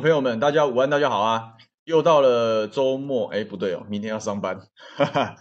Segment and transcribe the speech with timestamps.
[0.00, 1.54] 朋友们，大家午安，大家好啊！
[1.84, 4.60] 又到了周末，哎，不对哦，明天要上班。
[4.96, 5.36] 哈哈，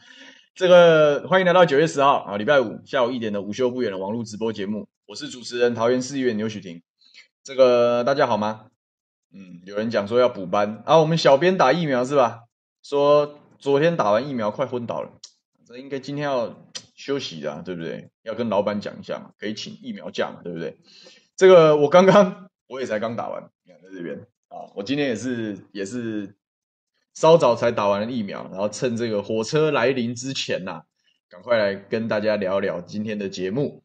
[0.53, 6.81] 这个欢迎来到九月十号啊，礼拜五下午一点的午休不远的网络直播节目，我是主持人桃园市议员牛许婷。
[7.43, 8.67] 这个大家好吗？
[9.33, 12.43] 嗯，有人讲说要补班啊，我们小编打疫苗是吧？
[12.81, 15.11] 说昨天打完疫苗快昏倒了，
[15.67, 16.55] 这应该今天要
[16.95, 18.09] 休息的，对不对？
[18.23, 20.77] 要跟老板讲一下嘛，可以请疫苗假嘛，对不对？
[21.35, 24.25] 这个我刚刚我也才刚打完，你看在这边。
[24.55, 26.33] 啊，我今天也是也是
[27.13, 30.83] 稍早才打完疫苗，然后趁这个火车来临之前呐、啊，
[31.27, 33.83] 赶快来跟大家聊聊今天的节目。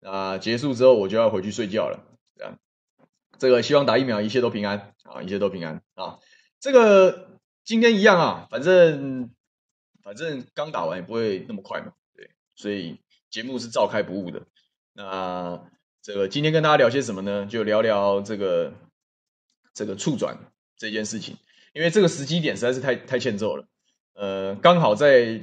[0.00, 2.04] 啊，结束之后我就要回去睡觉了。
[2.36, 2.56] 这样，
[3.36, 6.18] 这个希望打疫苗一切都平安啊，一切都平安啊。
[6.60, 9.30] 这个今天一样啊，反正
[10.04, 14.42] 反正刚打完也不会那么快嘛，对，所以节目是照开不误的。
[14.92, 15.64] 那
[16.00, 17.46] 这个今天跟大家聊些什么呢？
[17.46, 18.72] 就聊聊这个。
[19.74, 20.38] 这个促转
[20.76, 21.36] 这件事情，
[21.72, 23.64] 因为这个时机点实在是太太欠揍了，
[24.14, 25.40] 呃，刚好在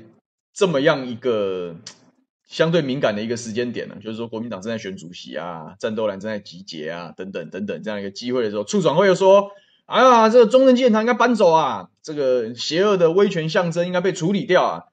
[0.53, 1.75] 这么样一个
[2.47, 9.52] 相对敏感的一个时间点呢，就是说国民党正在选主席啊，战斗蓝正在集结啊，等等等等这样一个机会的时候，促转会又说，
[9.85, 14.83] 哎呀，这个中正纪念堂应该搬走啊，这个邪恶的威权象征应该被处理掉啊，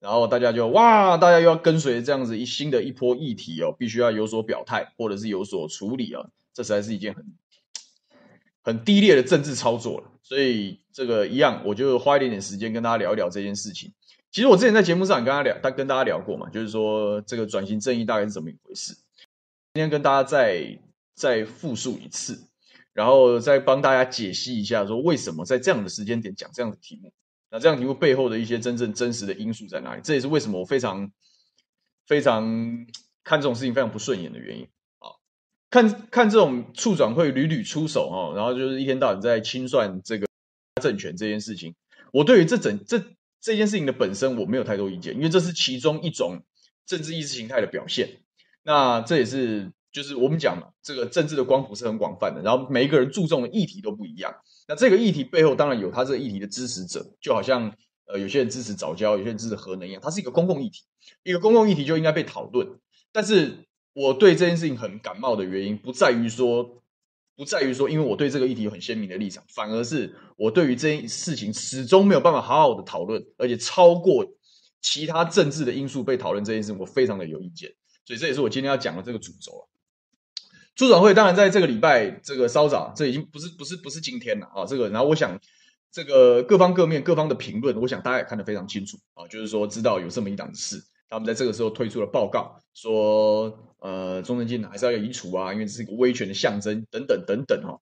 [0.00, 7.24] 然后大家就哇，大家又要跟随这样子一新的一波议题哦，必须要有所表态或者是有所处理啊，这实在是一件很。
[8.66, 13.92] 很低劣的政治操作了，所以这个一样，我就花一点点时间跟大家聊一聊这件事情。
[14.32, 18.92] 其实我之前在节目上也跟他聊，他跟大家聊过嘛，就是说这个转型正义大概是怎么一回事。
[19.74, 20.80] 今天跟大家再
[21.14, 22.42] 再复述一次，
[22.92, 27.12] 然后再帮大家解析一下，说为什么在这样的时间点讲这样的题目，
[27.52, 30.00] 那这样题目背后的一些真正真实的因素在哪里？
[30.02, 31.12] 这也是为什么我非常
[32.04, 32.44] 非常
[33.22, 34.66] 看这种事情非常不顺眼的原因。
[35.76, 40.26] 看看这种促转会屡屡出手哦，然后就是一天到晚在清算这个
[40.80, 41.74] 政权这件事情，
[42.14, 42.98] 我对于这整这
[43.42, 46.42] 这件事情的本身我没有太多意见，因为这是其中一种
[46.86, 48.20] 政治意识形态的表现。
[48.62, 54.34] 那这也是就是我们讲嘛，这个政治的光谱是很广泛的，然后每一个人注重的议题都不一样。
[54.66, 57.70] 那这个议题背后当然有他这个议题的支持者，就好像
[58.06, 60.84] 呃有些人支持早教，有些人支持核能一样，它是一个公共议题，
[61.22, 62.66] 一个公共议题就应该被讨论，
[63.12, 63.66] 但是。
[63.96, 66.82] 我对这件事情很感冒的原因，不在于说，
[67.34, 74.26] 不在于说，因为我对这个议题有很鲜明的立场，反而是我对于这件事情始终没有办法好好的讨论，而且超过
[74.82, 77.72] 其他政治的因素被讨论这件事，我非常的有意见。
[78.04, 79.64] 所以这也是我今天要讲的这个主轴啊。
[80.76, 84.66] 促转会当然在这个礼拜这个稍早，这已经不是不是不是今天了啊。
[84.66, 85.40] 这个，然后我想
[85.90, 90.84] 这个各方各面各方的评论，我想大家也看得非常清楚啊，就是说知道有这么一档事。
[91.08, 97.80] 他们在这个时候推出了报告，说，呃，中正纪念还是要移除啊，因为这是一个威权的象征，等等等等哈、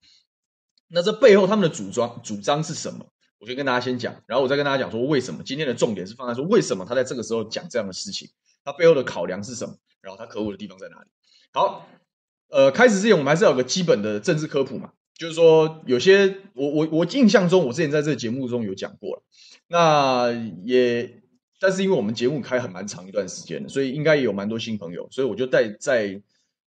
[0.88, 3.06] 那这背后他们的主张主张是什么？
[3.38, 5.42] 我就跟大家先讲，然后我再跟大家讲说为什么。
[5.44, 8.28] 今天的重点是放在说为什么他在这个时候讲这样的事情，
[8.64, 9.74] 他背后的考量是什么？
[10.00, 11.06] 然后他可恶的地方在哪里？
[11.52, 11.86] 好，
[12.48, 19.22] 呃，开始之前我们还是要有个基本的政治科普嘛，就是说有些我我我印象中我之前在这个节目中有讲过了，
[19.66, 20.30] 那
[20.62, 21.23] 也。
[21.60, 26.20] 但是因为我们节目开很蛮长一段时间的，所以应该也有蛮多新朋友，所以我就再再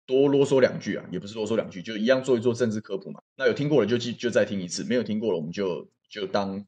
[0.04, 3.20] 多啰嗦两句啊，也不是啰嗦两句，就一样做一做政治科普嘛。
[3.36, 6.65] 那有听过了就记就再听一次，没有听过了我们就就当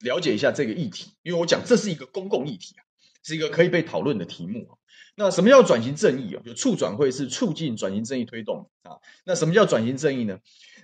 [0.00, 2.80] 了解一下这个议题，因为我讲这是一个公共议题啊，
[3.22, 4.78] 是一个可以被讨论的题目啊。
[5.16, 6.42] 那什么叫转型正义啊？
[6.46, 8.96] 就促转会是促进转型正义推动啊。
[9.26, 10.38] 那什么叫转型正义呢？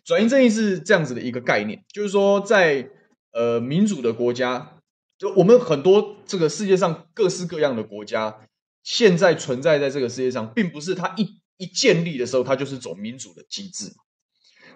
[0.05, 2.91] 转型正义是这样子的一个概念，就是说在
[3.33, 4.75] 呃民主的国家。
[5.19, 8.38] 就我们很多这个世界上各式各样的国家，
[8.85, 13.93] 现在存在在这个世界上，并不是它一一建立的时候，它就是走民主的机制。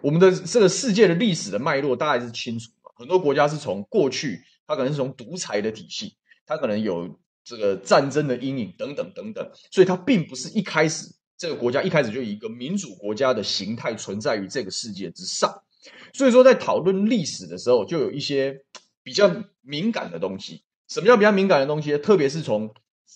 [0.00, 2.90] 我们的这个世界的历史的脉络，大概是清楚的。
[2.96, 11.06] 很多国家是从过去，它可能是从独裁的体系，它可能有这个战争的阴影等等等等，所以它并不是一开始
[11.38, 15.62] 这个国家一开始就以一个民主国家的形态存在于这个世界之上。
[16.12, 18.64] 所以说，在讨论历史的时候，就有一些。
[19.04, 19.28] 比较
[19.62, 21.96] 敏感的东西，什么叫比较敏感的东西？
[21.98, 22.74] 特别是从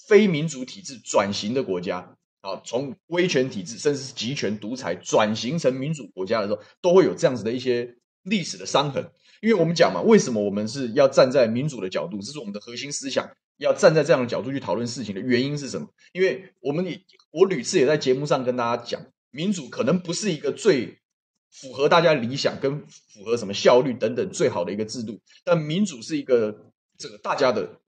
[0.08, 9.10] 非民主体制转型的国家啊，从威权体制甚至是集权独裁转型成民主国家的时候，都会有这样子的一些历史的伤痕。
[9.42, 12.18] 因为我们讲嘛，为什么我们是要站在民主的角度？
[12.22, 13.28] 这是我们的核心思想，
[13.58, 15.88] 要站在这样的角度去讨论事情的原因是什么？
[16.12, 17.00] 因为我们也
[17.30, 19.00] 我屡次也在节目上跟大家讲，
[19.30, 20.98] 民主可能不是一个最。
[21.60, 27.80] 符合大家理想跟符合什么效率等等最好的一个制度，但民主是一个这个大家的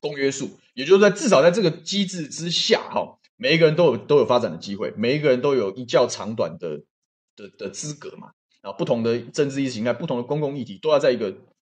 [0.00, 6.82] 公约数，也就是在至少在这个机制之下，哈，每一个人都有都有发展的机会，每一个人都有一较长短的
[7.36, 8.32] 的的资格嘛。
[8.60, 11.32] 啊，不同的政治意识形态、不同的公共议题，都要在一个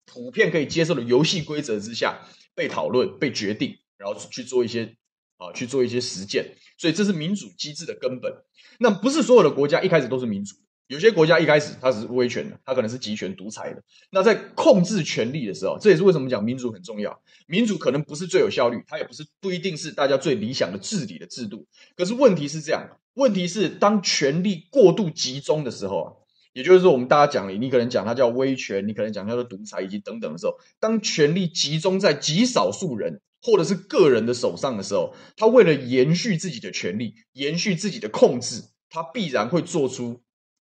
[0.05, 2.21] 普遍可以接受的游戏规则之下
[2.55, 4.95] 被讨论、被决定，然后去做一些
[5.39, 6.55] 啊，去做一些实践。
[6.77, 8.33] 所以这是民主机制的根本。
[8.79, 10.55] 那不是所有的国家一开始都是民主。
[10.89, 13.83] 有些国家一开始它是威权的，它可能是集权独裁的。
[14.11, 17.21] 那在控制权力的时候，这也是为什么讲民主很重要。
[17.47, 21.67] 民主可能不是最有效率，它也不是不一定是大家最理想的治理的制度。
[21.95, 26.09] 可是问题是这样，问题是当权力过度集中的时候啊，
[26.55, 40.23] 也就是说我们大家讲，你可能讲它叫威权，你可能讲它叫独裁以及等等的时候，当权力集中在极少数人或者是个人的手上的时候，他为了延续自己的权力，延续自己的控制，他必然会做出。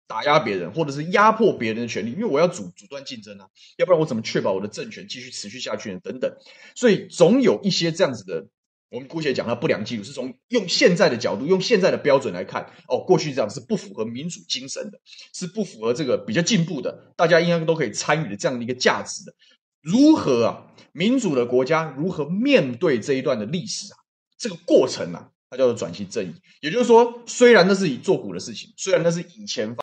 [0.07, 3.47] 打压别人，或者是压迫别人的权利，因为我要阻阻断竞争啊，
[3.77, 6.00] 要不然我怎么确保我的政权继续持续下去呢？
[6.03, 6.31] 等等，
[6.75, 8.47] 所以总有一些这样子的，
[8.89, 15.00] 我们姑且讲它不良记录，是从用现在的角度，用现在的标准来看，哦，过去这样是不符合民主精神的，
[15.33, 19.33] 是不符合这个比较进步的，大家应该都可以参与的这样的一个价值的。
[19.81, 23.97] 如何啊，民主的国家如何面对这一段的历史啊？
[24.38, 26.33] 这个过程啊，它叫做转型正义。
[26.61, 29.82] 也就是说，虽然那是以做古的事情，虽然那是以前发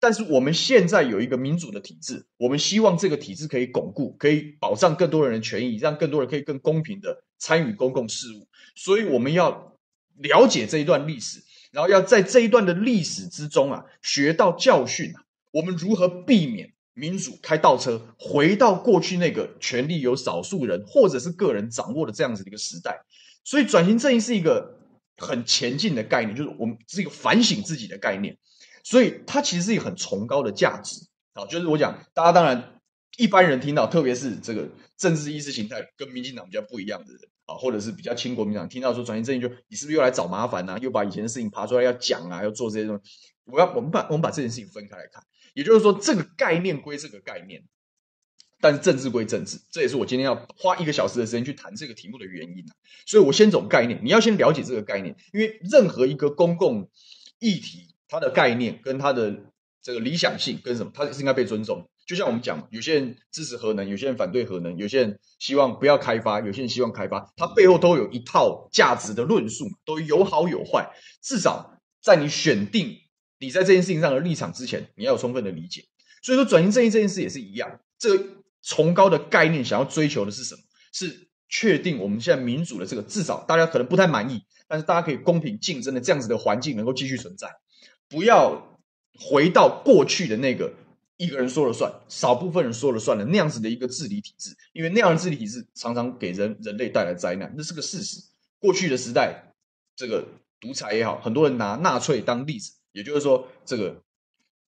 [0.00, 8.46] 但是我们现在有一个民主的体制，我们希望这个体制可以巩固，可以保障更多人的权益，让更多人可以更公平的参与公共事务。
[8.74, 9.76] 所以我们要
[10.18, 23.04] 了解这一段历史，然后要在这一段的历史之中啊，学到教训啊，我们如何避免民主开倒车，回到过去那个权力由少数人或者是个人掌握的这样子的一个时代。
[23.44, 24.78] 所以转型正义是一个
[25.16, 28.36] 很前进的概念，就是我们是一个反省自己的概念。
[28.82, 32.80] 所以它其实是一个很崇高的价值啊，就是我讲，大家当然
[33.16, 40.78] 一般人听到，特别是这个政治意识形态跟民进党比较不一样的人啊，或者是比较亲国民党，听到说转型正义，就你是不是又来找麻烦啊？
[40.78, 43.10] 又把以前的事情爬出来要讲啊，要做这些东西。
[43.44, 45.22] 我要我们把我们把这件事情分开来看，
[45.54, 47.64] 也就是说，这个概念归这个概念，
[48.60, 52.72] 但是政治归政治，这也是我今天要花一个小时的时间去谈这个题目的原因啊。
[53.06, 56.90] 所以我先走概念，你要先了解这个概念，因为任何一个公共
[57.38, 57.91] 议题。
[58.12, 59.34] 它的概念跟它的
[59.82, 61.88] 这个理想性跟什么，它是应该被尊重。
[62.06, 70.90] 就像我们讲，有些人支持核能，有些人反对核能，有些人希望不要开发，有些人希望开发，它背后都有一套价值的论述，都有好有坏。
[71.22, 72.98] 至少在你选定
[73.38, 75.86] 你在这件事情上的立场之前，你要有充分的理解。
[76.22, 78.22] 所以说，转型正义这件事也是一样，这个
[78.60, 80.60] 崇高的概念想要追求的是什么？
[80.92, 87.48] 是确定我们现在民主的这个至少大家可能不太满意，但是大家可以公平竞争的这样子的环境能够继续存在。
[88.12, 88.78] 不要
[89.18, 90.74] 回到过去的那个
[91.16, 98.20] 一个人说了算，少部分人说了算的那样子的一个治理体制，因为那样的治理体制常常给人人类带来灾难，那是个事实。
[98.58, 99.54] 过去的时代，
[99.96, 100.26] 这个
[100.60, 104.02] 独裁也好，很多人拿纳粹当例子，也就是说，这个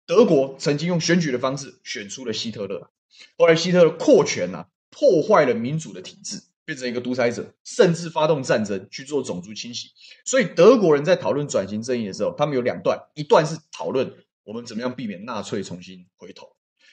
[0.07, 2.91] 德国曾经用选举的方式选出了希特勒，
[3.39, 6.43] 后来希特勒扩权啊，破坏了民主的体制。
[6.65, 9.89] 变成一个独裁者，甚至发动战争去做种族清洗。
[10.25, 14.13] 所以德国人在讨论转型正义的时候，他们有两段：一段是讨论
[14.45, 16.47] 我们怎么样避免纳粹重新回头；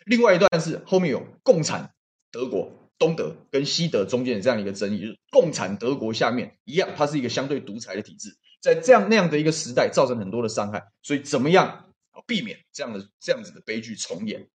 [0.06, 1.94] 另外一段是后面有共产
[2.32, 10.84] 德国、东德跟西德中间的这样一个争议，就是共产德国下面一样，它是一个相对独裁的体制，在这样那样的一个时代，造成很多的伤害。
[11.04, 11.94] 所以怎么样
[12.26, 14.48] 避免这样的这样子的悲剧重演？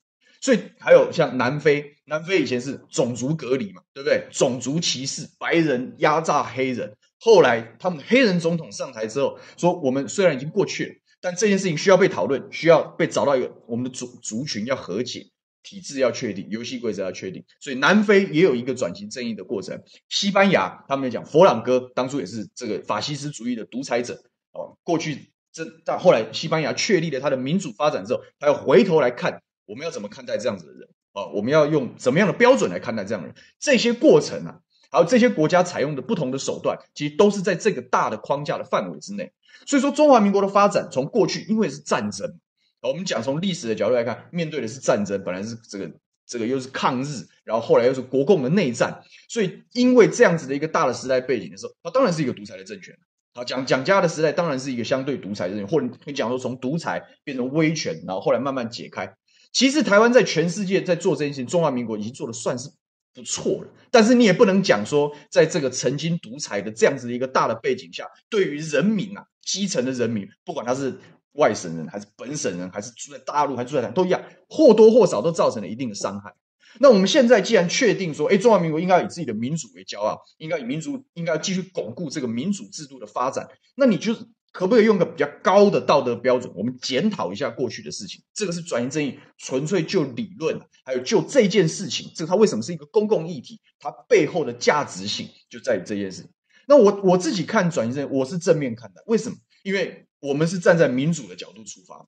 [0.42, 4.26] 所以还有像南非，南非以前是种族隔离嘛，对不对？
[4.32, 6.96] 种族歧视，白人压榨黑人。
[7.20, 15.24] 后来他们黑人总统上台之后，说我们虽然已经过去了，但这件事情需要被讨论，需要被找到一个我们的族族群要和解，
[15.62, 17.44] 体制要确定，游戏规则要确定。
[17.60, 19.80] 所以南非也有一个转型正义的过程。
[20.08, 24.14] 西班牙他们讲佛朗哥当初也是这个法西斯主义的独裁者
[24.50, 29.40] 哦，过去这但后来西班牙确立了他的民主发展之后，他又回头来看。
[29.66, 31.26] 我们要怎么看待这样子的人啊？
[31.34, 33.36] 我们要用怎么样的标准来看待这样的人？
[33.58, 39.32] 这些过程啊，还有这些国家采用的不同的手段，其实都是在这个大的框架的范围之内。
[39.66, 42.40] 所以说，中华民国的发展从过去因为是战争，
[42.80, 45.90] 我们讲从历史的角度来看，面对的是战争，本来是这个
[46.26, 52.96] 这个又是抗日，然后后来又是国共的内战，所以因为这样子的一个大的时代背景的时候，它当然是一个独裁的政权。
[53.34, 59.14] 好，蒋蒋家的时代当然是一个相对独裁的政权，或者你讲说从独裁变成威权，然后后来慢慢解开。
[59.52, 62.70] 其实台湾在全世界在做这件事情，中华民国已经做得算是
[63.14, 63.68] 不错了。
[63.90, 70.98] 但是你也不能讲说，在这个曾经独裁的这样子的一个大的背景下，对于人民啊，基层的人民，不管他是
[71.32, 76.34] 外省人还是本省人，还是住在大陆还是住在哪，都一样，或多或少都造成了一定的伤害。
[76.80, 84.14] 那我们现在既然确定说，哎，中华民国应该以自己的民主为骄傲，应该以民主，应该继续巩固这个民主制度的发展，那你就
[84.52, 86.52] 可不可以用个比较高的道德标准？
[86.54, 88.22] 我们检讨一下过去的事情。
[88.34, 93.58] 这个是转型正义，纯粹就理论，还有就这件事情，这个它为什么是一个公共议题？
[93.80, 96.24] 它背后的价值性就在于这件事。
[96.68, 99.02] 那我我自己看转型正义，我是正面看待。
[99.06, 99.36] 为什么？
[99.62, 102.06] 因为我们是站在民主的角度出发，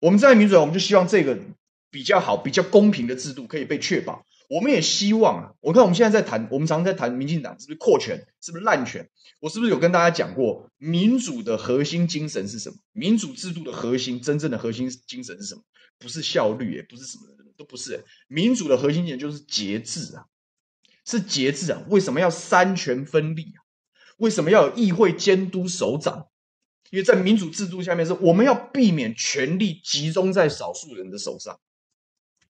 [0.00, 1.38] 我们站在民主，我们就希望这个
[1.90, 4.24] 比较好、比较公平的制度可以被确保。
[4.48, 9.08] 我们也希望啊，我看我们现在在谈，我们常常在谈民进党是不是扩权，是不是滥权？
[9.40, 12.76] 我是不是有跟大家讲过，民主的核心精神是什么？
[12.92, 15.62] 民主制度的核心，真正的核心精神是什么？
[15.98, 17.24] 不是效率，也不是什么，
[17.56, 18.04] 都不是。
[18.26, 20.24] 民主的核心精神就是节制啊，
[21.04, 21.82] 是节制啊。
[21.88, 23.60] 为什么要三权分立啊？
[24.16, 26.26] 为什么要有议会监督首长？
[26.90, 31.60] 因为在民主制度下面，是我们要避免权力集中在少数人的手上。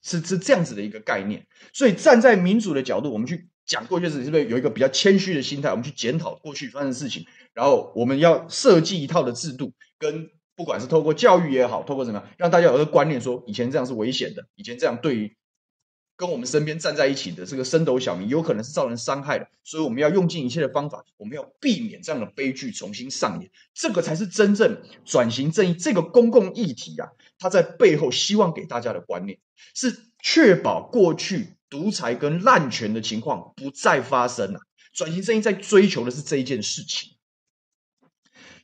[0.02, 5.70] 是是这样子的一个概念，所以站在民主的角度，我们去讲过去事情，是不是有一个比较谦虚的心态？
[5.70, 15.36] 我们去检讨过去发生的事情，然后我们要设计一套的制度，跟不管是透过教育也好，透过怎么样，让大家有个观念说，说以前这样是危险的，以前这样对于。
[16.16, 23.48] 跟我们身边站在一起的这个升斗小民，有可能是造成伤害的，所以我们要用尽一切的方法，我们要避免这样的悲剧重新上演。
[23.72, 27.06] 这个才是真正转型正义这个公共议题啊，
[27.38, 29.38] 他在背后希望给大家的观念，
[29.74, 34.60] 是确保过去独裁跟滥权的情况不再发生啊。
[34.92, 37.12] 转型正义在追求的是这一件事情。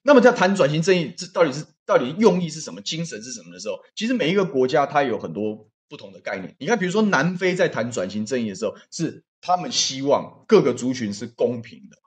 [0.02, 5.69] 那么在谈转型正义，这到底是到底用意是什么，精神是什么的时候，其实每一个国家它有很多。
[5.87, 11.99] 不同的概念，你看，比如说南非在谈转型正义的时候，是他们希望各个族群是公平的，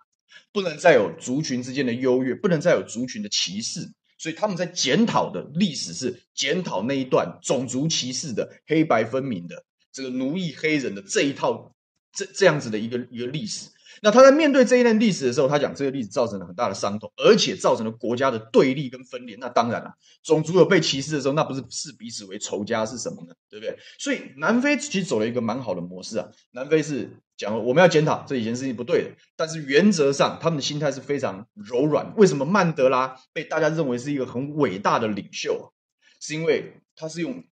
[0.52, 11.76] 不能再有族群之间的优越，不能再有族群的歧视，所以他们在检讨的历史是检讨那一段种族歧视的黑白分明的这个奴役黑人的这一套
[12.14, 13.70] 这这样子的一个一个历史。
[14.02, 19.38] 那他在面对这一段历史的时候，他讲这个历史造成了很大的伤痛，而且造成了国家的对立跟分裂。
[19.40, 23.34] 那当然了，种族有被歧视的时候，那不是视彼此为仇家是什么呢？
[23.50, 23.78] 对不对？
[23.98, 26.28] 所以南非其实走了一个蛮好的模式啊。
[26.52, 32.14] 南非是讲我们要检讨这以前事情不对的，但是原则上他们的心态是非常柔软。
[32.16, 35.74] 为什么曼德拉被大家认为是一个很伟大的领袖？
[36.20, 37.44] 是因为他是用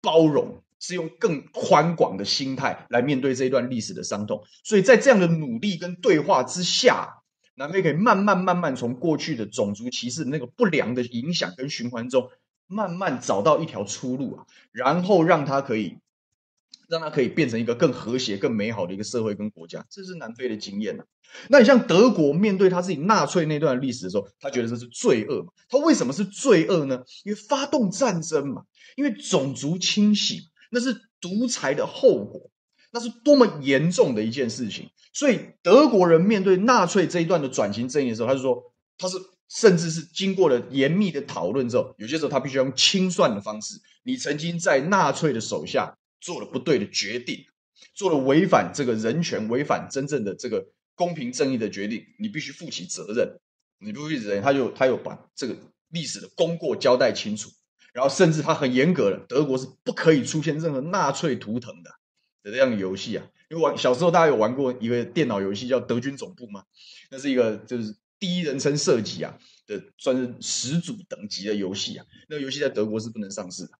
[0.00, 0.62] 包容。
[0.82, 7.22] 是用更宽广的心态来面对这一段历史的伤痛，所以在这样的努力跟对话之下，
[7.54, 12.28] 南非可以慢慢慢慢从过去的种族歧视那个不良的影响跟循环中，
[12.66, 15.98] 慢慢找到一条出路啊，然后让它可以，
[16.88, 21.04] 让它可以变成一个更和谐、更美好的一个社会跟国家，这是南非的经验啊。
[21.48, 25.52] 那你像德国面对他自己纳粹那段历史的时候，他觉得这是罪恶嘛？
[25.68, 27.04] 他为什么是罪恶呢？
[27.22, 28.64] 因为发动战争嘛，
[28.96, 30.50] 因为种族清洗。
[30.72, 32.50] 那是独裁的后果，
[32.92, 34.88] 那是多么严重的一件事情。
[35.12, 39.18] 所以德国人面对纳粹这一段的转型正义的时候，他就说，他是
[39.50, 43.74] 甚至是经过了严密的讨论之后，有些时候他必须要用清算的方式。
[44.02, 47.44] 你曾经在纳粹的手下做了不对的决定，
[47.94, 53.38] 做了违反这个人权、违反真正的这个公平正义的决定，你必须负起责任。
[53.78, 55.54] 你不负责任，他就他又把这个
[55.90, 57.50] 历史的功过交代清楚。
[57.92, 61.90] 然后甚至他很严格的，德国是不可以出现任何纳粹图腾的
[62.42, 63.26] 的这样的游戏啊。
[63.50, 66.64] 因为玩小时候大家有玩过一个电脑游戏叫《德军总部》吗？
[67.10, 72.06] 那是一个就是第一人称射击啊的，算是始祖等级的游戏啊。
[72.28, 73.72] 那个游戏在德国是不能上市的，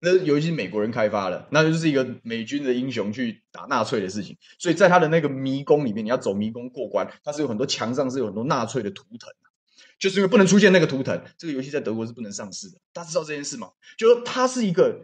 [0.00, 4.36] 那游戏美国人开发的，那就是一个美军的英雄去打纳粹的事情。
[4.58, 9.30] 所以在他的那个迷宫里面，你要走迷宫过关，它是有很多墙上是有很多纳粹的图腾。
[10.02, 12.76] 就是因为不能出现那个图腾，这个游戏在德国是不能上市的。
[12.92, 13.70] 大家知道这件事吗？
[13.96, 15.00] 就是说它是一个，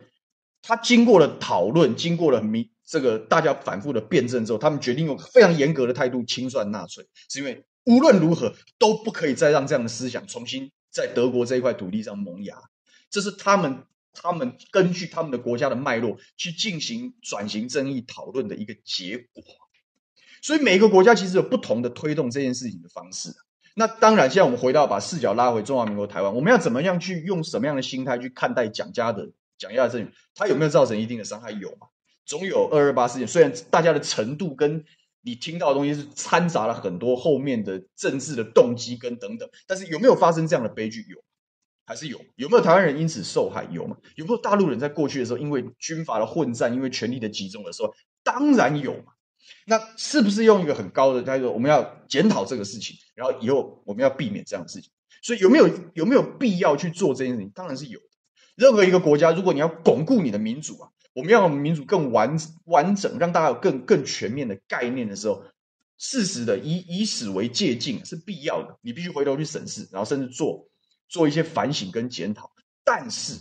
[0.61, 12.57] 它经过了讨论，经过了明这个大家反复的辩证之后，他们决定用非常严格的态度清算纳粹，是因为无论如何都不可以再让这样的思想重新在德国这一块土地上萌芽。
[13.09, 19.45] 这是他们他们根据他们的国家的脉络去进行转型正义讨论的一个结果。
[20.43, 23.33] 所以每个国家其实有不同的推动这件事情的方式。
[23.79, 30.13] 那当然，现在我们回到把视角拉回中华民国台湾，我们要怎么样去用什么样的心态去看待蒋家的蒋家的政权？
[30.35, 31.53] 他有没有造成一定的伤害？
[31.53, 31.87] 有嘛？
[32.27, 34.85] 总有二二八事件，虽然大家的程度跟
[35.23, 41.07] 你听到的东西是掺杂了很多后面的政治的动机跟等等，但是有没有发生这样的悲剧？
[41.09, 41.17] 有，
[41.87, 42.21] 还是有？
[42.35, 43.65] 有没有台湾人因此受害？
[43.71, 43.97] 有嘛？
[44.17, 47.95] 有没有大陆人在过去的时候因为军阀的混战，因为权力的集中的时候？
[48.25, 49.13] 当然有嘛。
[49.67, 51.53] 那是不是用一个很高的态度？
[51.53, 54.91] 我们要检讨这个事情，然后以后我们要避免这样的事情。
[55.23, 57.51] 所以有没有有没有必要去做这件事情？
[57.55, 58.07] 当然是有的。
[58.55, 65.43] 任何一个国家，如果你要巩固你的民主啊，我们要让民主更完完整，让大家有更更全面的概念的时候，
[65.99, 68.79] 适时的以以史为借鉴是必要的。
[68.81, 70.69] 你必须回头去审视，然后甚至做
[71.09, 72.51] 做一些反省跟检讨。
[72.85, 73.35] 但是，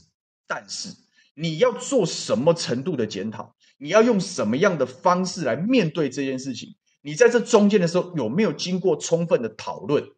[0.46, 0.90] 但是
[1.36, 3.56] 你要做什么程度的检讨？
[3.78, 6.76] 你要用什么样的方式来面对这件事情？
[7.02, 10.10] 你在这中间的时候有没有经过充分的讨论？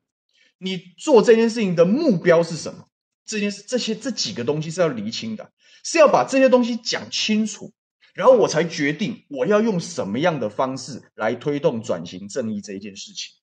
[0.58, 2.88] 你做这件事情的目标是什么？
[3.26, 5.52] 这件事这些这几个东西是要厘清的，
[5.84, 7.74] 是要把这些东西讲清楚，
[8.16, 13.34] 然后我才决定我要用什么样的方式来推动转型正义这一件事情。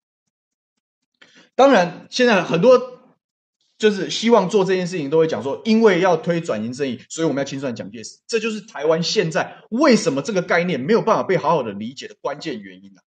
[1.54, 2.95] 当然，现在很多
[3.78, 8.18] 就是希望做这件事情，都会讲说，因为要推转型正义，所以我们要清算蒋介石。
[8.26, 13.02] 这就是台湾现在为什么这个概念没有办法被好好的理解的关键原因啊，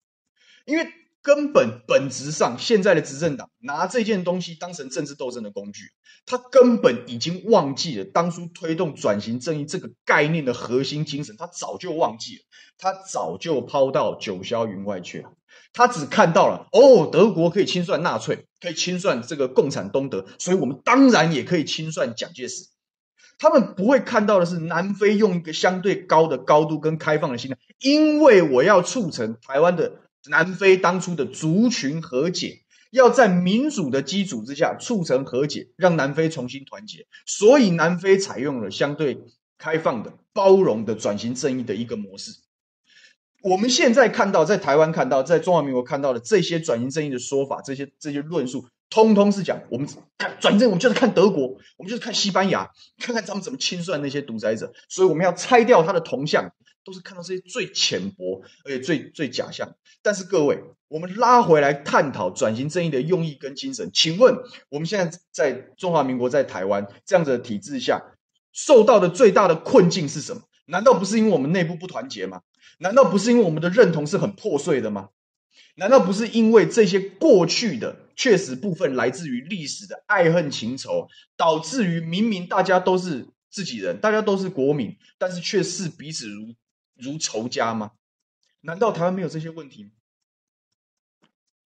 [0.65, 0.87] 因为。
[1.23, 5.91] 根本本质上，现在的执政党拿这件东西当成政治斗争的工具，
[6.25, 12.43] 他根本已经忘记了当初推动转型正义这个概念的核心精神，他早就忘记了，
[12.79, 15.33] 他早就抛到九霄云外去了。
[15.77, 22.65] 他只看到了哦，德国可以清算纳粹，可以清算这个共产东德，所以我们当然也可以清算蒋介石。
[23.39, 29.93] 他们不会看到的是，南非用一个相对高的高度跟开放的心态，因为我要促成台湾的。
[30.29, 39.21] 南非当初的族群和解，要在民主的基础之下促成和解，让南非重新团结，所以南非采用了相对
[39.57, 42.33] 开放的、包容的转型正义的一个模式。
[43.47, 49.89] 我们现在看到，在台湾看到，在中华民国看到的这些转型正义的说法，这些这些论述，通通是讲我们
[50.19, 56.53] 看转正，我们就是看德国，我们就是看西班牙，看看他们怎么清算那些独裁者，所以我们要拆掉他的铜像。
[56.85, 59.75] 都是看到这些最浅薄，而且最最假象。
[60.03, 63.91] 但是各位，我们拉回来探讨转型正义的用意跟精神。
[63.93, 64.37] 请问，
[64.69, 68.05] 我们现在在中华民国，在台湾这样子的体制下，
[68.53, 70.43] 受到的最大的困境是什么？
[70.67, 72.43] 难道不是因为我们内部不团结吗？
[72.79, 75.11] 难道不是因为我们的认同是很破碎的吗？
[75.77, 86.55] 难道不是因为这些过去的确实部分来自于历史的爱恨情仇，导致于明明大家都是自己人，大家都是国民，但是却视彼此如？
[86.99, 87.93] 如仇家吗？
[88.63, 89.91] 难道台湾没有这些问题吗？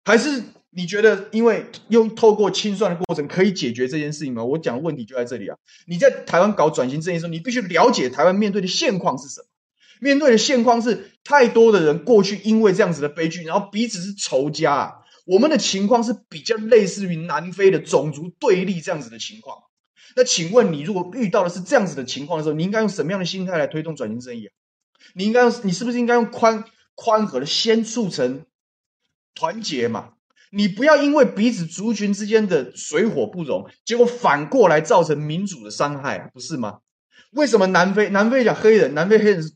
[0.04, 4.44] 还是你觉得，因为用透过清算的过程可以解决这件事情吗？
[4.44, 5.56] 我讲的问题就在这里啊！
[5.86, 9.46] 你在台湾搞转型正义的时候，你必须了解台湾面对的现况是什么？
[10.00, 14.92] 面对的现况是太多的人过去因为这样子的悲剧，然后彼此是仇家啊。
[15.26, 19.58] 我们的情况是比较类似于南非的种族对立这样子的情况。
[20.16, 24.50] 那请问你，如果遇到的是这样子的情况的时候，你应该用什么样的心态来推动转型正义啊？
[25.14, 26.64] 你应该用，你是不是应该用宽
[26.96, 28.44] 宽和的先促成
[29.34, 30.14] 团结嘛？
[30.50, 36.78] 你不要因为彼此族群之间的水火不容，结果反过来造成民主的伤害啊，不是吗？
[37.30, 39.52] 为什么南非南非讲黑人，南非黑人是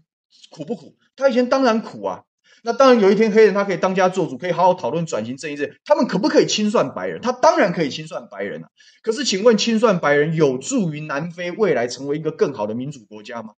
[0.51, 0.97] 苦不苦？
[1.17, 2.25] 他以前当然苦啊。
[2.67, 7.21] 那当然有一天黑人他可以当家做主，可以好好讨论转型正义这，他们可不可以清算白人？
[7.21, 8.69] 他当然可以清算白人啊。
[9.03, 13.53] 可是请问清算白人有助于南非未来成为一个更好的民主国家吗？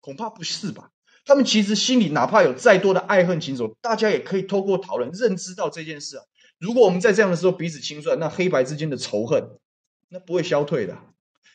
[0.00, 0.90] 恐怕不是吧。
[1.24, 6.24] 他们其实心里哪怕有再多的爱恨情仇，大家也可以透过讨论认知到这件事啊。
[6.58, 9.48] 如果我们在这样的时候彼此清算，那黑白之间的仇恨
[10.10, 10.98] 那不会消退的。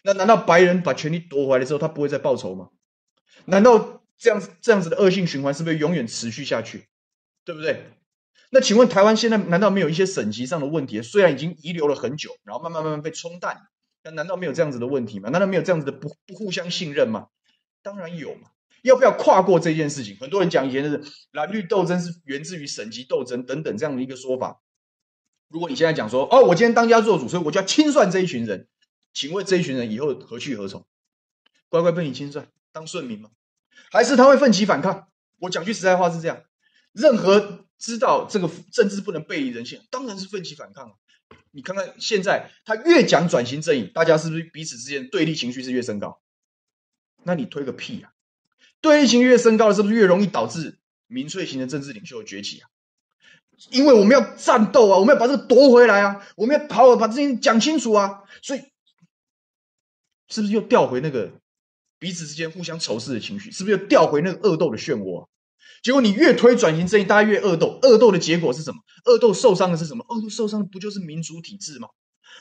[0.03, 2.69] 那难道白人把权力夺回来之后，他不会再报仇吗？
[3.45, 6.87] 难道这样子这样子的恶性循环是不是永远持续下去？
[7.45, 7.89] 对不对？
[8.51, 11.01] 那请问台湾现在难道没有一些省级上的问题？
[11.01, 13.67] 虽然已经遗留了很久，然后慢慢慢慢被冲淡，
[14.03, 15.29] 那难道没有这样子的问题吗？
[15.29, 17.27] 难道没有这样子的不不互相信任吗？
[17.81, 18.51] 当然有嘛。
[18.81, 20.15] 要不要跨过这件事情？
[20.19, 24.61] 很多人讲以前的是蓝绿斗争是源自于省级斗争等等这样的一个说法。
[25.49, 28.67] 如果你现在讲说哦，我今天当家做主，所以我就要清算这一群人，
[29.13, 30.85] 请问这一群人以后何去何从？
[31.67, 33.31] 乖乖被你清算当顺民吗？
[33.91, 35.07] 还是他会奋起反抗？
[35.39, 36.43] 我讲句实在话是这样，
[36.91, 40.93] 任何知道这个政治不能背离人性，当然是奋起反抗。
[41.51, 46.21] 你看看现在他越讲转型正义，大家是不是彼此之间对立情绪是越升高？
[47.23, 48.13] 那你推个屁啊！
[48.81, 52.69] 对立情绪越升高了，是不是越容易导致民粹型的政治领袖崛起啊？
[53.71, 58.61] 因为我们要战斗啊，我们要把这个夺回来啊，我们要好好把这件事情讲清楚啊，所以
[60.29, 61.33] 是不是又调回那个
[61.99, 63.51] 彼此之间互相仇视的情绪？
[63.51, 65.27] 是不是又调回那个恶斗的漩涡？
[65.83, 68.79] 结果你越推转型正义，大家越恶斗，恶斗的结果是什么？
[69.05, 70.05] 恶斗受伤的是什么？
[70.09, 71.89] 恶斗受伤的不就是民主体制吗？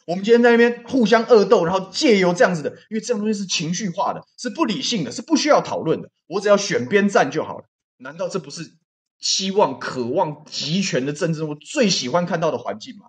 [0.07, 6.11] 我们今天在那边互相恶斗，然后借由这样子的，因为这样东西是情绪化的，是不理性的，是不需要讨论的。
[6.27, 7.65] 我只要选边站就好了。
[7.99, 8.73] 难道这不是
[9.19, 13.07] 希望、渴望集权的政治我最喜欢看到的环境吗？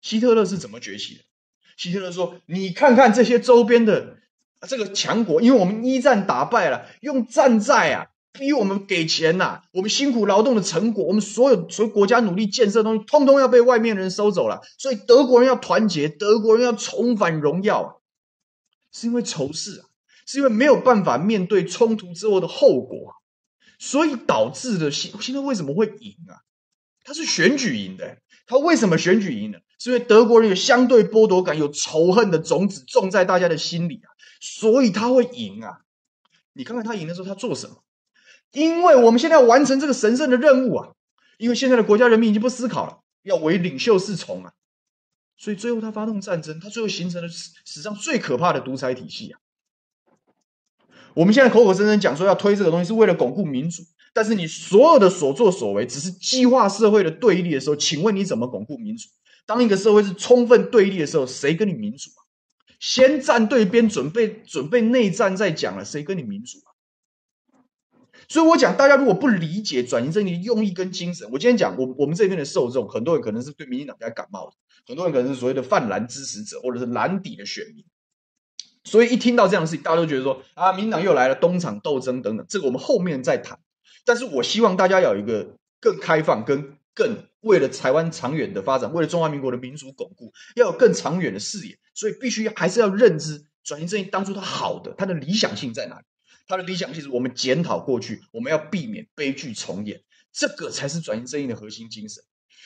[0.00, 1.20] 希特勒是怎么崛起的？
[1.76, 4.18] 希特勒说：“你看看这些周边的
[4.66, 14.60] 这个强国，因为我们一战打败了，用战债啊，逼我们给钱呐、我们辛苦劳动的成果，我们所有所有国家努力建设的东西，通通要被外面人收走了。
[14.78, 18.00] 所以德国人要团结，德国人要重返荣耀，
[18.92, 19.86] 是因为仇视啊，
[20.26, 23.14] 是因为没有办法面对冲突之后的后果，
[23.78, 26.44] 所以导致的现现在为什么会赢啊？
[27.02, 29.58] 他是选举赢的，他为什么选举赢呢？
[29.78, 34.09] 是因为德国人有相对剥夺感，有仇恨的种子种在大家的心里啊，
[34.40, 35.82] 所以他会赢啊。
[36.54, 37.84] 你看看他赢的时候，他做什么？
[38.50, 40.88] 因为我们现在要完成这个神圣的任务啊！
[41.38, 44.52] 因为现在的国家人民已经不思考了，要唯领袖是从啊，
[45.36, 49.38] 所以最后他发动战争，他最后形成了史史上最可怕的独裁体系啊！
[51.14, 59.08] 我们现在口口声声讲说要推这个东西，是为了巩固民主，但是你所有的所作所为只是激化社会的对立的时候，请问你怎么巩固民主？
[59.46, 62.10] 当一个社会是充分对立的时候，谁跟你民主？
[62.80, 66.72] 先站对边，准备准备内战再讲了，谁跟你民主啊？
[68.26, 77.84] 所以我讲，大家如果不理解转型正义的用意跟精神，我今天讲，我我们这边的受众，很多人可能是对民进党比较感冒的，很多人可能是所谓的泛蓝支持者，或者是蓝底的选民。
[78.82, 83.58] 所以一听到这样的事情，大家都觉得说啊，民进党又来了，东厂斗争等等，这个我们后面再谈。
[84.06, 91.78] 但是我希望大家有一个更开放、跟更为了台湾长远的发展，为了中华民国的民主巩固，要有更长远的视野。
[91.94, 96.04] 所以必须还是要认知转型正义当初它好的，它的理想性在哪里？
[96.46, 100.00] 它的理想性是我们检讨过去，我们要避免悲剧重演，
[100.32, 102.22] 这个才是转型正义的核心精神。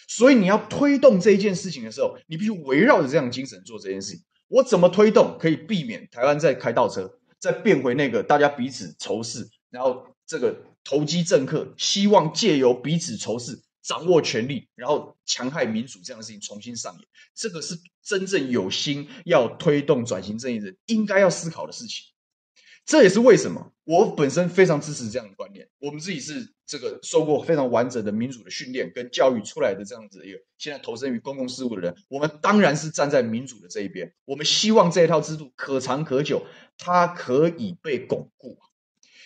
[0.07, 4.23] 所以你要推动这一件事情的时候，你必须围绕着这样精神做这件事情。
[4.49, 13.61] 我怎么推动可以避免台湾再开倒车，再变回那个大家彼此仇视，然后这个投机政客希望借由彼此仇视。
[13.85, 17.03] 掌握权力，然后强害民主这样的事情重新上演，
[17.35, 22.07] 这个是真正有心要推动转型正义的人应该要思考的事情。
[22.87, 25.67] 这也是为什么我本身非常支持这样的观念。
[25.79, 34.13] 我们自己是这个受过非常完整的民主的训练跟教育出来的这样子一个，现在投身于公共事务的人，我们当然是站在民主的这一边。
[34.27, 38.59] 我们希望这一套制度可长可久，它可以被巩固。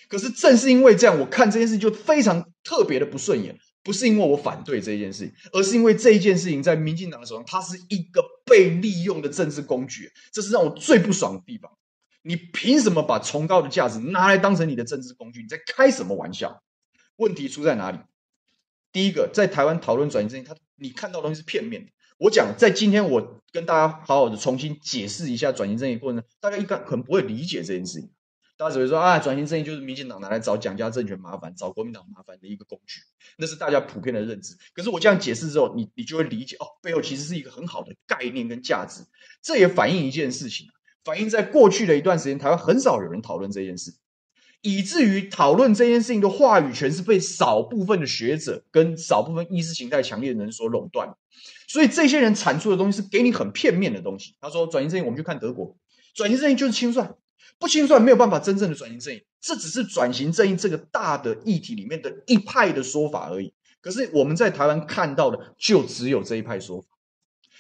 [0.09, 3.59] 可是正是因为这样，我看这件事就非常特别的不顺眼。
[3.89, 11.73] 不是因为我反对这一件事情，而是因为这一件事情在民进党的手上，它是一个被利用的政治工具，这是让我最不爽的地方。
[12.21, 15.41] 你凭什么把崇高的价值拿来当成你的政治工具？
[15.41, 16.63] 你在开什么玩笑？
[17.17, 17.99] 问题出在哪里？
[18.93, 21.91] 第一个，在台湾讨论转型正义，他你看到的东西是片面的。
[22.19, 28.11] 我讲，在今天我跟大家好好的重新解释一下转型正义过程，大家应该可能不会理解这件事情。
[28.59, 33.01] 大家只会说啊，转型正义就是民进党拿来找蒋家政权麻烦、找国民党麻烦的一个工具，
[33.37, 34.57] 那是大家普遍的认知。
[34.75, 39.05] 可是我这样解释之后，你你就会理解哦，背后其实是一个很好的概念跟价值。
[39.41, 40.67] 这也反映一件事情，
[41.05, 43.95] 反映在过去的一段时间，台湾很少有人讨论这件事，
[44.63, 51.15] 以至于讨论这件事情的话语权是被少部分的学者跟少部分意识形态强烈的人所垄断。
[51.69, 54.35] 所以这些人产出的东西是给你很片面的东西。
[54.41, 55.77] 他说转型正义，我们去看德国，
[56.13, 57.15] 转型正义就是清算。
[57.59, 63.53] 不清算没有办法真正的转型正义，这只是转型正义这个大的议题里面的一派的说法而已。
[63.81, 66.89] 可是我们在台湾看到的就只有这一派说法，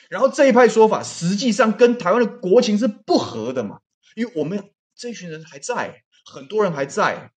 [0.08, 3.80] 然后这一派说法实际上跟台湾的国情是不合的嘛？
[4.14, 7.30] 因为我们这群人还在，很多人还在，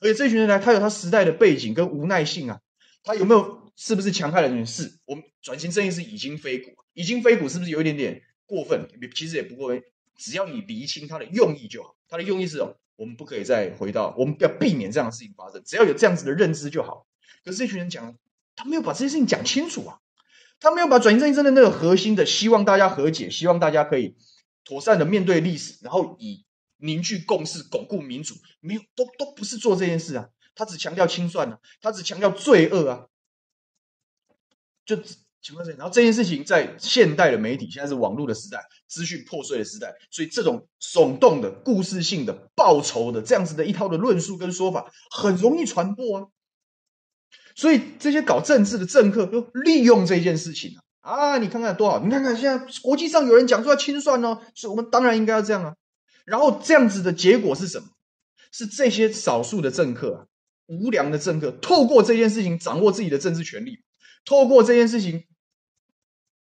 [0.00, 2.60] 而且这群人来，他有他时代的背景跟无奈性啊，
[3.02, 4.66] 他有没有是不是戕害了人？
[4.66, 8.88] 是我们转型正义是已经非股，已经非股是不是有一点点过分？
[9.14, 9.82] 其实也不过分。
[10.16, 15.62] 只要你厘清它的用意就好，它的用意是哦，我们不可以再回到，我们要避免这样的事情发生。
[15.64, 17.06] 只要有这样子的认知就好。
[17.44, 18.16] 可是这群人讲，
[18.54, 20.00] 他没有把这些事情讲清楚啊，
[20.60, 24.16] 他没有把转型正义真的那个核心的，希望大家和解，希望大家可以
[24.64, 26.44] 妥善的面对历史，然后以
[26.76, 30.28] 凝聚共识、巩固民主，没有，都都不是做这件事啊。
[30.54, 33.06] 他只强调清算啊，他只强调罪恶啊，
[34.86, 34.96] 就。
[35.44, 46.24] 情况是，然后这件事情在现代的媒体，现在是网络的时代，资讯破碎的时代，所以这种耸动的、故事性的、报仇的这样子的一套的论述跟说法，很容易传播啊。
[47.54, 55.76] 所以这些搞政治的政客都利用这件事情啊，啊，你看看多好，你看看现在国际上有人讲说要清算哦，所以我们当然应该要这样啊。
[56.24, 57.88] 然后这样子的结果是什么？
[58.50, 60.24] 是这些少数的政客啊，
[60.68, 63.80] 无良的政客，透过这件事情掌握自己的政治权力，
[64.24, 65.26] 透过这件事情。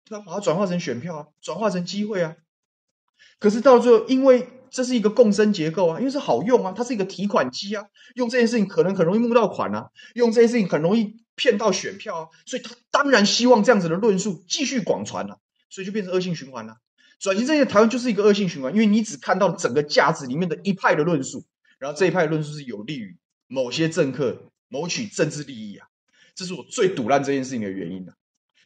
[0.06, 2.36] 他把它转化成选票啊，转化成机会啊。
[3.40, 7.86] 可是到最后，因为这是一个共生结构啊，因为是好用啊，它是一个提款机啊。
[8.16, 12.28] 用这件事情可能很容易募到款啊，用这件事情很容易骗到选票啊。
[12.46, 15.40] 所以他当然希望这样子的论述继续广传了，
[15.70, 16.78] 所以就变成恶性循环了。
[17.20, 21.46] 转型正义台湾就是一个恶性循环，因为你只看到整个价值里面的一派的论述，
[21.80, 25.88] 然后这一派论述是有利于某些政客谋取政治利益啊，
[26.36, 28.14] 这是我最堵烂这件事情的原因啊！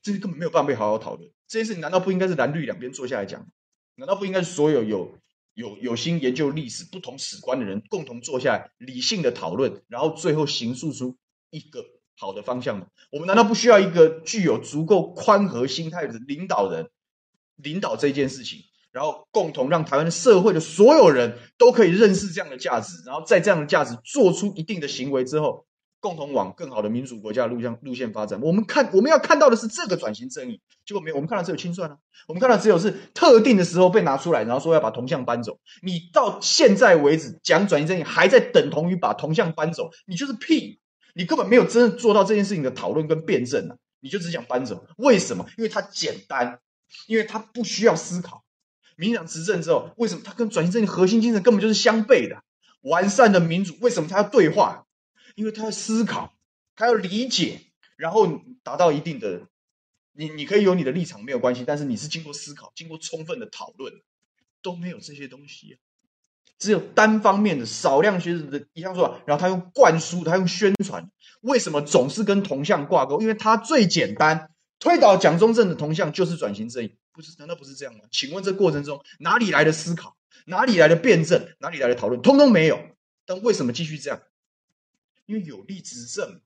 [0.02, 1.30] 这些根本没有办法被好好讨论。
[1.48, 3.48] 这件事情难道不应该是蓝绿两边坐下来讲？
[3.96, 5.18] 难道不应该是所有有
[5.54, 11.18] 有有心研究历史、不同史观的人共同坐下来理性的讨论，然后最后形塑出
[11.50, 11.86] 一个
[12.18, 12.88] 好的方向吗？
[13.12, 16.90] 我们难道不需要一个具有足够宽和心态的领导人
[17.56, 18.62] 领导这件事情？
[18.92, 25.67] 然后共同让台湾社会的所有人都可以认识这样的价值，然后在这样的价值做出一定的行为之后，
[26.00, 28.40] 共同往更好的民主国家路向路线发展。
[28.42, 35.60] 我们看我们要看到的是这个转型正义，结果没有，我们看到只有清算啊，我们看到只有是特定的时候被拿出来，然后说要把铜像搬走。
[35.82, 40.80] 你到现在为止讲转型正义，还在等同于把铜像搬走，你就是屁，
[41.14, 44.86] 你根本没有真正做到这件事情的讨论跟辩证啊，你就只想搬走。
[44.98, 45.46] 为什么？
[45.58, 46.60] 因为它简单，
[47.08, 48.44] 因为它不需要思考。
[48.96, 52.42] 民党执政之后，为什么它跟转型正义核心精神根本就是相悖的？
[52.82, 54.86] 完善的民主，为什么它要对话？
[55.38, 56.34] 因为他要思考，
[56.76, 57.62] 他要理解，
[57.96, 59.44] 然后达到一定的，
[60.14, 63.94] 你你可以有你的立场没有关系，但是你是经过思考、经过充分的讨论，
[64.64, 65.78] 都没有这些东西，
[66.58, 71.08] 只有单方面的少量学者的一样说，然后他用灌输，他用宣传，
[71.42, 73.22] 为什么总是跟同向挂钩？
[73.22, 76.98] 因为它最简单，推倒蒋中正的铜像就是转型正义。
[77.12, 77.36] 不是？
[77.38, 78.02] 难道不是这样吗？
[78.12, 80.18] 请问这过程中哪里来的思考？
[80.48, 81.48] 哪里来的辩证？
[81.60, 82.24] 哪里来的讨论？
[82.24, 82.80] 通通没有。
[83.26, 84.22] 但为什么继续这样？
[85.28, 86.42] 因为有利执政，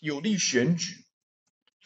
[0.00, 1.06] 有利选举。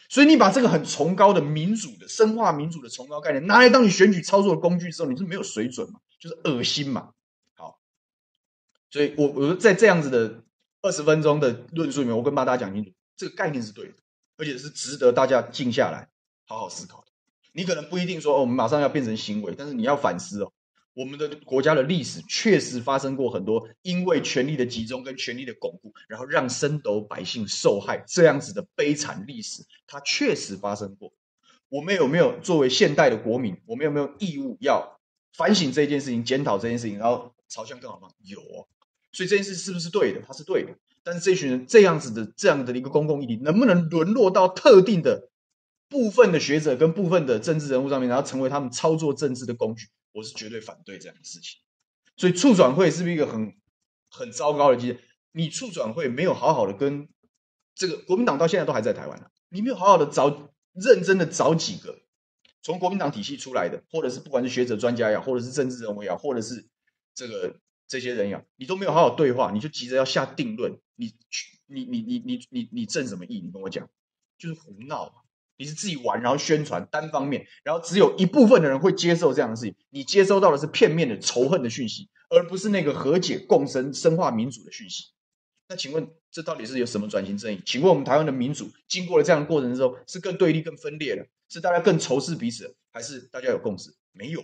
[0.09, 6.01] 所以你把这个很崇高的民主的深化民主的崇高概念拿来当你选举操作的工具之后，你是没有水准嘛？
[6.19, 7.13] 就是恶心嘛？
[7.55, 7.79] 好，
[8.89, 10.43] 所以我我在这样子的
[10.81, 13.93] 二十分钟的论述里面，我跟大家讲清楚，这个概念是对的，
[14.35, 16.09] 而且是值得大家静下来
[16.45, 17.07] 好好思考的。
[17.53, 20.51] 你可能不一定说哦，我们马上要变成行为，但是你要反思哦，
[20.93, 31.13] 我们的国家的历史确实发生过很多因为权力的集中跟权力的巩固，然后让升斗百姓受害这样子的悲惨历史，它确实发生过。
[31.69, 34.99] 我们有没有作为现代的国民，我们有没有义务要
[35.37, 38.09] 反省这件事情，检讨这件事情，然后朝向更好吗？
[38.23, 38.67] 有哦。
[39.13, 40.21] 所以这件事是不是对的？
[40.27, 40.73] 它是对的。
[41.03, 45.29] 但是这群人这样子的这样的一个公共议题，能不能沦落到特定的？
[45.87, 51.59] 部分的学者跟部分的政治人物上面，然后成为他们操作政治的工具，我是绝对反对这样的事情。
[52.17, 53.55] 所以促转会是不是一个很
[54.09, 54.99] 很糟糕的机制？
[55.31, 57.07] 你促转会没有好好的跟
[57.73, 62.01] 这个国民党到现在都还在台湾，你没有好好的找认真的找几个
[62.61, 66.67] 从国民党体系出来的，或者是不管是学者专家也好，或者是政治人物也好，或者是
[67.15, 73.39] 这个这些人也好，你都没有好好对话，你就急着要下定论，你去你你你你你你正什么意？
[73.39, 73.89] 你跟我讲，
[74.37, 75.20] 就是胡闹。
[75.61, 79.75] 你是自己玩，然后宣传单方面，然后只有一部分的人会接受这样的事情。
[79.91, 85.11] 你接收到的是片面的仇恨的讯息，而不是那个和解共生、深化民主的讯息。
[85.69, 87.61] 那请问，这到底是有什么转型正义？
[87.63, 91.27] 请问我们台湾的民主经过了这样的过程之后，是更对立、更分裂的？
[91.47, 93.93] 是大家更仇视彼此，还是大家有共识？
[94.13, 94.43] 没有。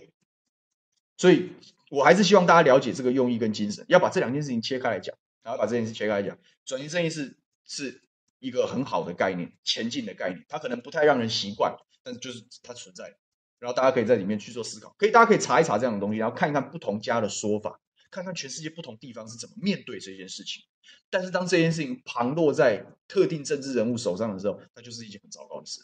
[1.16, 1.50] 所以
[1.90, 6.38] 我还是希望大家了解这个用意跟精神，要把这两件事情切开来讲，然后把这件事切开来讲。
[6.64, 8.02] 转型正义是是。
[8.38, 13.16] 一个很好的概念，前进的概念，它可能不太让人习惯，但就是它存在，
[13.58, 20.62] 然后大家可以在里面去做思考，可以大家可以查一查这样的东西，然后看一看不同家的说法，看看全世界不同地方是怎么面对这件事情。
[21.10, 25.80] 但是当这件事情旁落在特定政治人物手上的时候，那就是一件很糟糕的事。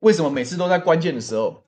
[0.00, 1.64] 为什么每次都在关键的时候？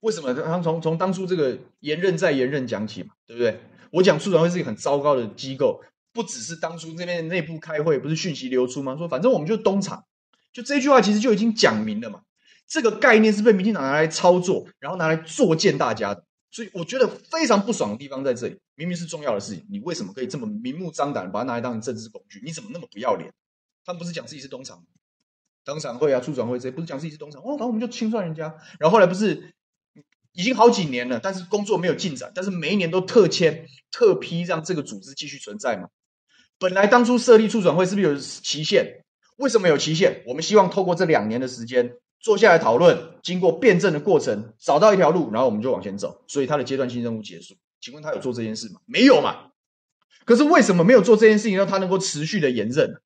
[0.00, 3.60] 为什么他从从当初这个延任再延任讲起嘛，对不对？
[3.90, 5.82] 我讲促转会是一个很糟糕的机构。
[6.20, 8.94] 不只是当初那边内部开会，不是讯息流出吗？
[8.98, 10.04] 说反正我们就东厂，
[10.52, 12.20] 就这句话其实就已经讲明了嘛。
[12.68, 16.22] 这个概念是被民进党拿来操作，然后拿来作践大家的。
[16.50, 22.42] 所以我觉得非常不爽的地方在这里，明明是重要的事情，你为什么可以这么明目张胆把它拿来当成政治工具？
[22.44, 23.32] 你怎么那么不要脸？
[23.84, 24.84] 他们不是讲自己是东厂，
[25.64, 29.54] 东厂会啊，促转会这些不是讲自己是东厂哦，然后我们就清算人家，然后后来不是。
[30.32, 35.88] 已经好几年了，但是工作没有进展，但是每一年都特签特批，让这个组织继续存在嘛。
[36.60, 39.02] 本来当初设立促转会是不是有期限？
[39.36, 40.22] 为什么有期限？
[40.26, 46.22] 我们希望透过这两年的时间坐下来讨论，经过辩证的过程，找到一条路，然后我们就往前走。
[46.28, 47.54] 所以他的阶段性任务结束。
[47.80, 48.80] 请问他有做这件事吗？
[48.84, 49.46] 没有嘛。
[50.26, 53.00] 可是为什么没有做这件事情，让他能够持续的延任？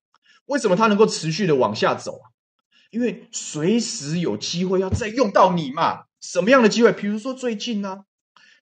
[0.47, 2.35] 为什么他能够持续的往下走啊？
[2.91, 6.03] 因为随时有机会要再用到你嘛。
[6.19, 6.91] 什么样的机会？
[6.91, 7.99] 比如说最近呢、啊？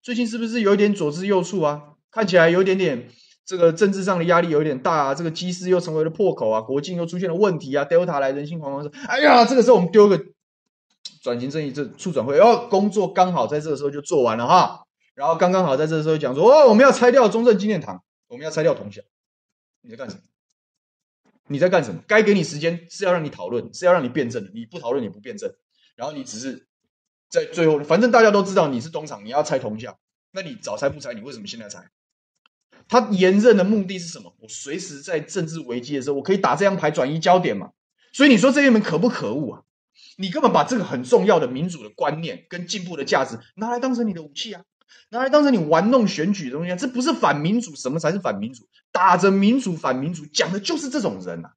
[0.04, 1.82] 最近是不是有点左支右絀啊？
[2.12, 3.10] 看起来有点点
[3.46, 5.16] 这个政治上的压力有点大啊。
[5.16, 7.86] 这个机师又成为了破口啊，国境又出现了问题啊。
[7.86, 10.20] Delta 来人心惶惶说：“哎呀，这个时候我们丢个
[11.22, 14.84] 转型正义这促转会，哦，工作刚好在这个时候就做完了哈。
[15.16, 19.04] 然后刚刚好在这个时候讲说：哦，我们要拆掉中正纪念堂，我们要拆掉铜像。
[19.82, 20.22] 你在干什么？
[21.48, 22.02] 你在干什么？
[22.08, 24.52] 该给你时间是要让你讨论，是要让你辩证的。
[24.54, 25.54] 你不讨论，你不辩证，
[25.96, 26.68] 然后你只是
[27.30, 29.98] 在最后，反正大家都知道你是东厂，你要拆铜像，
[30.32, 31.14] 那你早拆不拆？
[31.14, 31.90] 你为什么现在拆？
[32.88, 34.36] 他延任的目的是什么？
[34.39, 37.72] 我随时在政治危机的时候，我可以打这张牌转移焦点嘛。
[38.12, 39.63] 所以你说这些人可不可恶啊？
[40.17, 44.63] 你根本把这个很重要的民主的观念跟进步的价值拿来当成你的武器啊，
[45.10, 46.76] 拿来当成你玩弄选举的东西啊。
[46.76, 48.67] 这不是反民主，什么才是反民主？
[48.91, 51.54] 打着民主反民主，讲的就是这种人啊。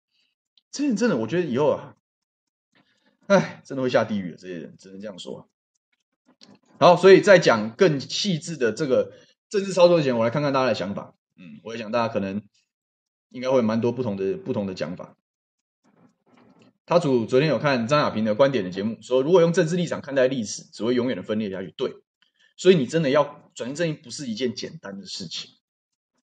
[0.70, 1.94] 这些人真的，我觉得以后啊，
[3.26, 4.36] 哎，真的会下地狱的。
[4.36, 5.48] 这些人只能这样说。
[6.78, 9.12] 好，所以在讲更细致的这个
[9.48, 11.14] 政治操作之前，我来看看大家的想法。
[11.36, 12.42] 嗯，我也想大家可能
[13.30, 15.16] 应该会有蛮多不同的不同的讲法。
[16.86, 21.74] 他主昨天有看张亚平的观点的节目，说如果用政治立场看待历史，只会永远的分裂下去。
[21.76, 21.92] 对，
[22.56, 25.50] 所以你真的要转型正义，不是一件简单的事情。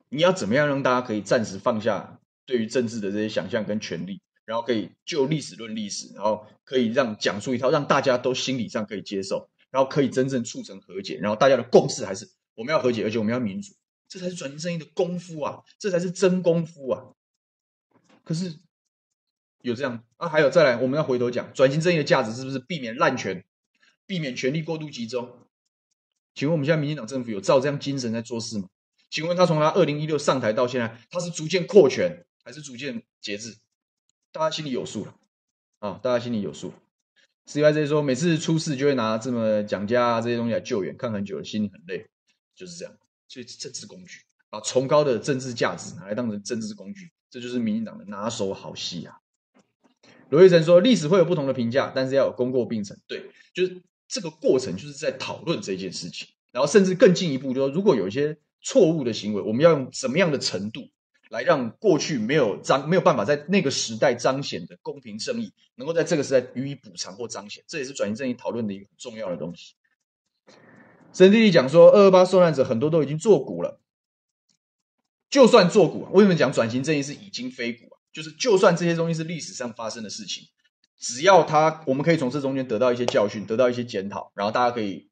[0.09, 13.73] 你要怎么样让大家可以暂时放下对于政治的这些想象跟权利，然后可以就历史论历史，然后可以让讲述一套让大家都心理上可以接受，然后可以真正促成和解，然后大家的共识还是我们要和解，而且我们要民主。
[14.07, 15.63] 这才是转型正义的功夫啊！
[15.79, 17.01] 这才是真功夫啊！
[18.23, 18.59] 可是
[19.61, 20.29] 有这样啊？
[20.29, 23.43] 还有再来，我们要回头讲转型正义的价值是不是避免滥权，
[24.05, 25.39] 避免权力过度集中？
[26.35, 28.69] 请问我们现在民进党政府有照这样精神在做事吗？
[29.09, 33.57] 请问他从他二零一六上台到现在，他是逐渐扩权还是逐渐节制？
[34.31, 35.15] 大家心里有数了
[35.79, 35.99] 啊！
[36.03, 36.73] 大家心里有数。
[37.47, 42.07] CYZ 说，每次出事就会拿这么蒋家这些东西来救援，看很久了，心里很累，
[42.55, 42.93] 就是这样。
[43.27, 49.17] 所以政治工具，把崇高的政治价值拿来当成政治工具，这就是民进党的拿手好戏啊！
[50.29, 52.99] 罗玉成说，历史会有不同的评价，但是要有功过并存。
[53.07, 60.89] 对，就是这个过程，就是在讨论这件事情，然后甚至更进一步，就是说，如果有一些错误的行为，我们要用什么样的程度
[61.29, 69.73] 来让过去没有彰没有办法在那个时代彰显的公平正义，能够在这个时代予以补偿或彰显，这也是转型正义讨论的一个很重要的东西。
[71.13, 73.79] 神弟弟讲说，二二八受难者很多都已经作古了。
[75.29, 78.01] 就算作古，为什么讲转型正义是已经非古啊？
[78.11, 80.43] 就是就算这些东西是历史上发生的事情，
[80.97, 85.09] 只要他，我们可以从这中间得到一些教训，得到一些检讨，然后大家可以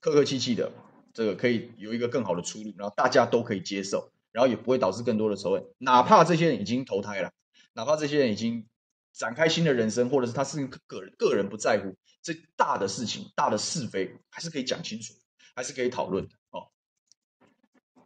[0.00, 0.70] 客客气气的，
[1.14, 5.64] 这个可以有一个更好的出路，然后大家都可以接受，然后也不会导致更多的仇恨。
[5.78, 7.30] 哪怕这些人已经投胎了，
[7.72, 8.66] 哪怕这些人已经
[9.14, 15.12] 展开新的人生，或者是他是个人个人不在乎这大的事情、大的是非，还是可以讲清楚。
[15.54, 16.68] 还是可以讨论的哦，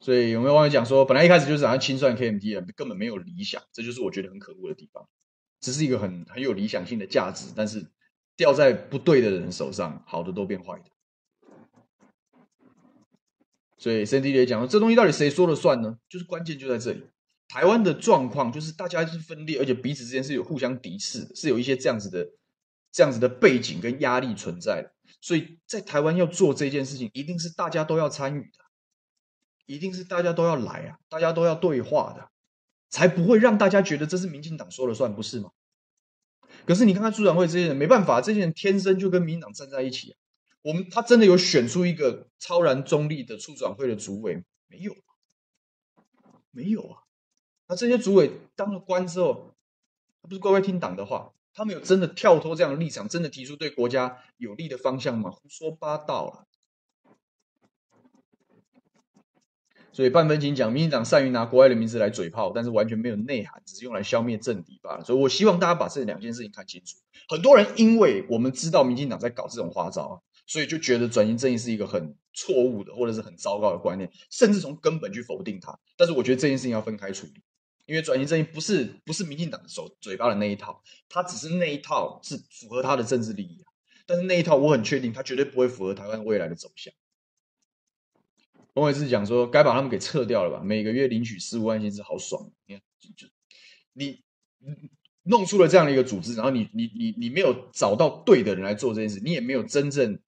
[0.01, 5.09] 所以有没有网友讲说，本来一开始就是想要清算 KMT 的，根本没有理想，这就是我觉得很可恶的地方。
[5.61, 7.87] 只是一个很很有理想性的价值，但是
[8.37, 10.85] 掉在不对的人手上，好的都变坏的。
[13.79, 15.99] 所以 CND 也讲说，这东西到底谁说了算呢？
[16.09, 17.05] 就是关键就在这里。
[17.49, 22.29] 台湾的状况就是大家是分裂，而且彼此之间是有互相敌视，是有一些这样子的
[22.91, 24.96] 这样子的背景跟压力存在的。
[25.21, 28.65] 所以在台湾要做这件事情，一定是大家都要参与的，
[29.67, 32.31] 一定是大家都要来啊，大家都要对话的，
[32.89, 35.51] 才不会让大家觉得这是民进党说了算，不是吗？
[36.65, 40.17] 可是你看看促转会这些人，没办法，这些人天生就跟民进党站在一起啊。
[40.63, 44.43] 我们他真的有选出一个超然中立的促转会的主委？
[44.69, 44.97] 没有，
[46.51, 47.03] 没有啊。
[47.69, 49.55] 那这些主委当了官之后，
[50.23, 51.33] 他不是乖乖听党的话？
[51.57, 55.31] 他们有真的跳脱这样的立场，真的提出对国家有利的方向吗？
[55.31, 56.47] 胡说八道了！
[59.91, 65.05] 所以半分情讲，民进党善于拿国外的名字来嘴炮，但是完全没有内涵，只是用来消灭政敌罢了。
[65.05, 66.99] 所以我希望大家把这两件事情看清楚。
[67.27, 75.79] 很多人因为我们知道民进党在搞这种花招，所以就觉得转型正义是一个很错误的或者是很糟糕的观念，甚至从根本去否定它。
[75.97, 77.43] 但是我觉得这件事情要分开处理。
[77.87, 83.73] 因为转型正义不是不是民进党的手嘴巴的那一套，他只是那一套是符合他的政治利益啊。
[84.07, 86.93] 但是那一套我很确定，他绝对不会符合台湾未来的走向。
[88.75, 90.63] 我也是讲说，该把他们给撤掉了吧？
[90.63, 92.51] 每个月领取四五万薪资，好爽！
[92.67, 93.33] 你看，就就
[93.95, 94.23] 你
[95.23, 100.19] 弄出了这样的一个组织，然后你你你你没有找到对的人来做这件事，你也没有真正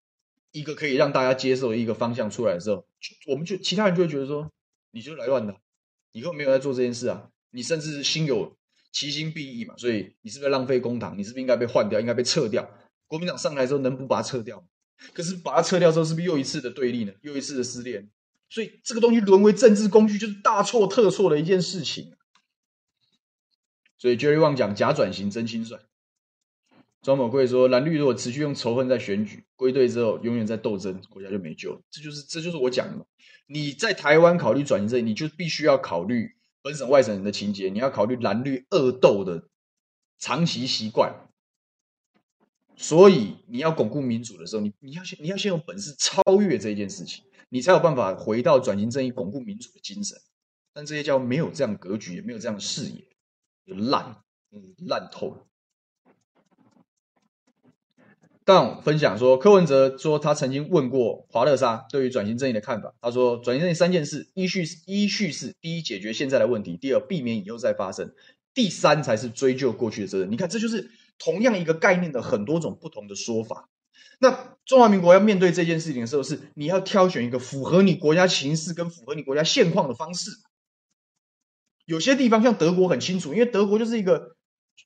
[0.52, 2.86] 一个可以让大家接受的一个方向出来的时候，
[3.26, 4.50] 我们就其他人就会觉得说，
[4.92, 5.54] 你就来乱的，
[6.12, 7.30] 以后没有在做这件事啊。
[7.50, 8.56] 你甚至心有
[8.92, 11.14] 其心必异嘛，所以你是不是浪费公帑？
[11.16, 12.00] 你是不是应该被换掉？
[12.00, 12.68] 应该被撤掉？
[13.06, 14.66] 国民党上来之后能不把它撤掉吗？
[15.12, 17.12] 可是把它撤掉之后，是不是又一次的对立呢？
[17.22, 18.06] 又一次的撕裂？
[18.50, 22.14] 所以这个东西沦为政治工具，就是大错特错的一件事情。
[23.98, 25.82] 所以 Jerry Wang 讲假转型真清算。
[27.02, 31.80] 庄某贵说蓝绿如果持续用仇恨在选举归队之后，永远在斗争，国家就没救了。
[31.90, 33.04] 这就是这就是我讲的嘛。
[33.46, 36.34] 你在台湾考虑转型这，你就必须要考虑。
[36.68, 39.48] 本省外省人的情节，你要考虑蓝绿恶斗的
[40.18, 41.26] 长期习惯。
[42.76, 50.20] 所以你要巩固民主的时候，你你要先你要先有本事超越这件事情，你才有办法回到转型正义、巩固民主的精神。
[50.74, 53.02] 但这些叫没有这样格局，也没有这样的视野，
[53.64, 54.22] 就烂，
[54.86, 55.47] 烂透了。
[58.48, 62.94] 但分享说，柯文哲说他曾经问过华勒莎对于转型正义的看法。
[63.02, 68.06] 他说，转型正义三件事：依序依序是第一，解决现在的问题；第二，避免以后再发生；
[68.54, 70.32] 第三才是追究过去的责任。
[70.32, 73.68] 你看，这就是同样一个概念的很多种不同的说法。
[74.18, 80.30] 那中华民国要面对这件事情的时候，是你要挑选一个符合你国家情势跟符合你国家现况的方式。
[81.84, 84.37] 有些地方像德国很清楚，因为德国就是一个。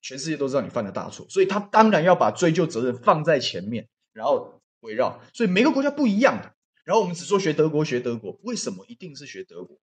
[0.03, 5.21] 全世界都知道你犯了大错，所以他当然要把追究责任放在前面，然后围绕。
[5.33, 6.53] 所以每个国家不一样的。
[6.85, 9.79] 然后我们只说学德国，学德国，为什么一定是学德国？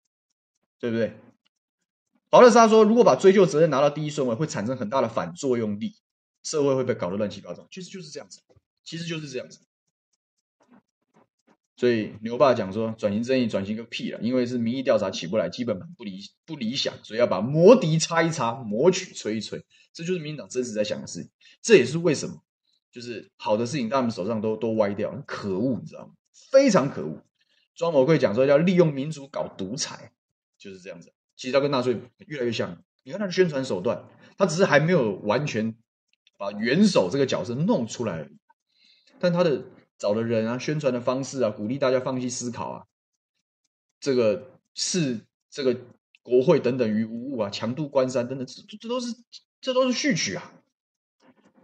[0.81, 1.13] 对不对？
[2.31, 5.95] 保勒莎说，如果把追究责任拿到第一顺位，会产生很大的反作用力，
[6.43, 7.69] 社会会被搞得乱七八糟。
[7.71, 8.41] 其实就是这样子，
[8.83, 9.61] 其实就是这样子。
[11.77, 19.63] 所以牛爸讲说，转型正义转型个屁了，因为是民意调查起不来，基本盘不理不理想，所以要把魔笛擦一擦，魔曲吹一吹，
[19.97, 21.31] 这就是民进党真实在想的事情。
[21.63, 22.43] 这也是为什么，
[22.93, 26.13] 就是好的事情他们手上都都歪掉，可恶，你知道吗？
[26.51, 27.25] 非常可恶。
[27.75, 30.13] 庄某贵讲说要利用民主搞独裁，
[30.59, 31.15] 就是这样子。
[31.35, 34.05] 其实他跟纳粹越来越像，你看他的宣传手段，
[34.37, 35.75] 他只是还没有完全
[36.37, 38.37] 把元首这个角色弄出来而已，
[39.19, 39.65] 但他的。
[39.99, 42.85] 找的人啊，宣传的方式啊，鼓励大家放弃思考啊，
[43.99, 45.75] 这个是这个
[46.23, 49.11] 国会等等于无物啊，强渡关山等等，这这都是
[49.61, 50.53] 这都是序曲啊，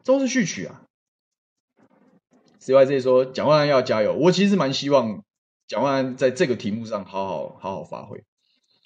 [0.05, 0.83] 都是序曲啊。
[2.61, 5.25] CYZ 说蒋万安要加油，我其实蛮希望
[5.67, 8.25] 蒋万安在这个题目上好好好好发挥。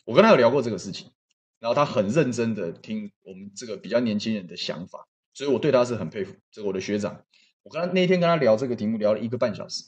[0.04, 1.10] 我跟他有聊过这个事情，
[1.58, 6.34] 然后他很认真的听我们这个比较年轻人的想法，所以我对他是很佩服。
[6.50, 7.24] 这个我的学长。
[7.62, 9.82] 我跟他那天跟他聊这个题目，聊了一个半小时，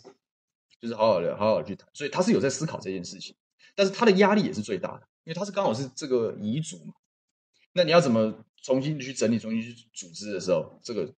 [0.80, 1.88] 就是好好聊，好好去谈。
[1.94, 3.36] 所以他是有在思考这件事情，
[3.76, 6.94] 但是他的压力也是最大的，因为他是刚好是这个遗嘱嘛。
[7.72, 11.14] 那你要怎么重新去整理、重新去组织的时候，这个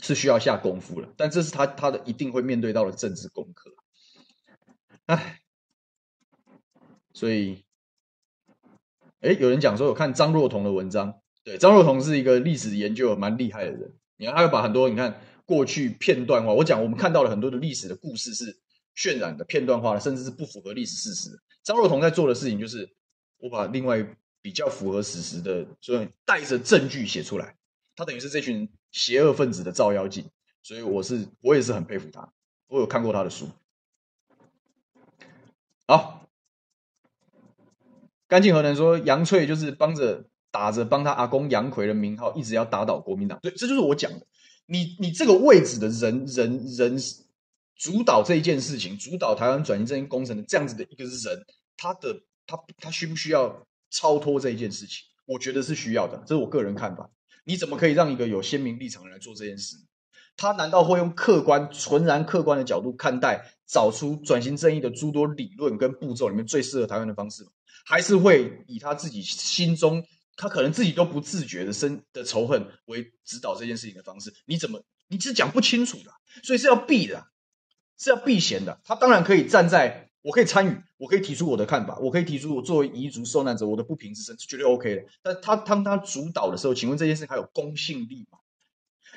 [0.00, 1.08] 是需要下功夫了。
[1.16, 3.74] 但这是他他的一定会面对到的政治功课。
[5.06, 5.40] 哎，
[7.14, 7.64] 所以，
[9.20, 13.96] 哎，有人讲说有看张若彤的文章，对，张若彤是一个历史研究蛮厉害的人。
[14.18, 15.18] 你看，他会把很多你看。
[15.46, 18.58] 过去片段化，我讲我们看到了很多的历史的故事是
[18.96, 21.30] 渲染的、片段化的，甚至是不符合历史事实。
[21.62, 22.90] 张若彤在做的事情就是，
[23.38, 24.04] 我把另外
[24.46, 27.56] 比较符合史实的，所以带着证据写出来。
[27.96, 30.30] 他等于是这群邪恶分子的照妖镜，
[30.62, 32.32] 所以我是我也是很佩服他。
[32.68, 33.48] 我有看过他的书。
[35.88, 36.28] 好，
[38.28, 43.40] 干净核能说杨翠就是帮着打着帮他阿公杨逵的名号，一直要打倒国民党。
[43.42, 44.24] 对，这就是我讲的。
[44.66, 46.96] 你你这个位置的人人人
[47.74, 51.44] 主导这一件事情，主导台湾转型正义工程的这样子的一个人，
[51.76, 55.04] 他的他他需不需要超脱这一件事情？
[55.26, 57.10] 我觉得是需要的，这是我个人看法。
[57.44, 59.76] 你怎么可以让一个有鲜明立场的人来做这件事？
[60.36, 67.50] 他难道会用客观、纯然客观的角度看待，找出转型正义的诸多理论跟步骤里面最适合台湾的方式吗？
[67.84, 70.04] 还是会以他自己心中？
[70.36, 76.10] 他可能自己都不自觉的生的仇恨为指导这件事情的方式，你怎么你是讲不清楚的，
[76.42, 77.28] 所以是要避的，
[77.96, 78.78] 是要避嫌的。
[78.84, 85.04] 他当然可以站在，我可以参与，我可以提出我的看法，我可以提出我作为彝族受难者我的不平之声，是绝对 OK 的。
[85.22, 88.40] 但他当他主导的时候，请问这件事还有公信力吗？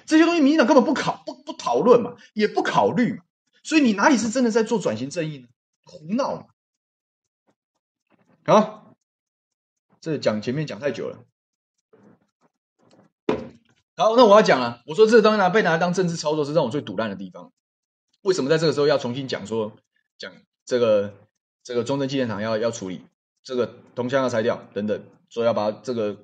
[0.05, 3.24] 这些东西民进党根本不考不不讨论嘛，也不考虑嘛，
[3.64, 5.47] 所以你哪里是真的在做转型正义呢？
[5.84, 6.45] 胡闹嘛！
[8.45, 8.95] 好。
[10.01, 11.26] 这讲前面讲太久了，
[13.97, 14.82] 好，那我要讲了。
[14.86, 17.51] 我说这个东西拿被拿来当政治操作，是让我最堵烂的地方。
[18.22, 19.76] 为什么在这个时候要重新讲说
[20.18, 20.32] 讲
[20.70, 21.16] 这个
[21.64, 23.02] 这个中正纪念堂要要处理
[23.42, 23.66] 这个
[23.96, 26.16] 铜像要拆掉等等，说要把这个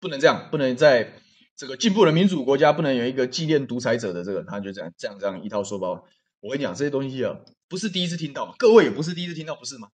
[0.00, 1.20] 不能这样，不能在
[1.54, 6.04] 这个进步的民主国家不能有一个纪念独裁者的这个，他就这样这样这样一套说包。
[6.40, 7.36] 我跟你讲这些东西啊，
[7.68, 9.90] 不是第一次听到，各位也不是第一次听到，不是吗？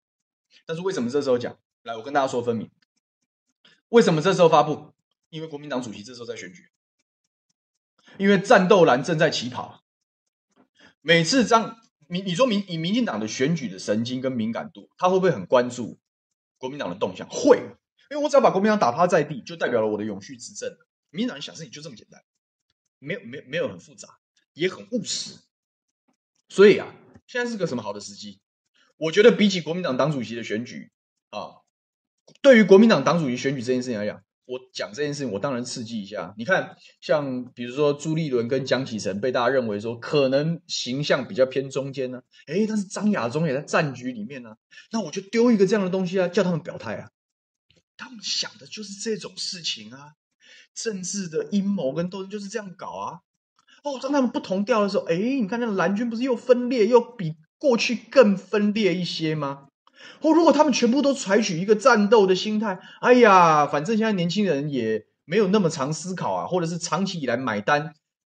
[0.65, 1.57] 但是为什么这时候讲？
[1.83, 2.71] 来，我跟大家说分明。
[3.89, 4.93] 为什么这时候发布？
[5.29, 6.69] 因为国民党主席这时候在选举，
[8.17, 9.83] 因为战斗蓝正在起跑。
[11.01, 11.77] 每次张
[12.11, 15.97] 民，你说民以民进党的选举的神经跟敏感度，他会不会很关注
[16.57, 17.25] 国民党的动向？
[17.29, 17.57] 会，
[18.09, 20.77] 因为我只要把国民党打趴在地，就代表了我的永续执政。
[21.09, 22.21] 民进党想事情就这么简单，
[22.99, 24.19] 没有没有没有很复杂，
[24.51, 25.39] 也很务实。
[26.49, 26.93] 所以啊，
[27.27, 28.41] 现在是个什么好的时机？
[28.97, 30.91] 我觉得比起国民党党主席的选举
[31.29, 31.61] 啊。
[32.41, 34.21] 对于国民党党主席选举这件事情来讲，
[34.51, 36.33] 我讲这件事情，我当然刺激一下。
[36.37, 44.57] 你看，像比如说朱立伦跟江启臣被大家认为说可能形象比较偏中间呢，诶，但是张亚中也在战局里面呢，
[44.91, 47.09] 那我就丢一个这样的东西啊，叫他们表态啊。
[47.95, 50.15] 他们想的就是这种事情啊，
[50.75, 53.19] 政治的阴谋跟斗争就是这样搞啊。
[53.83, 59.67] 哦，当他们不同调的时候，诶，你看那个蓝军不是又分裂，又比过去更分裂一些吗？
[60.21, 67.93] 或如果他们全部都采取一个战斗的心态，哎呀，反正现在年轻人也没有那么长思考啊，或者是长期以来买单，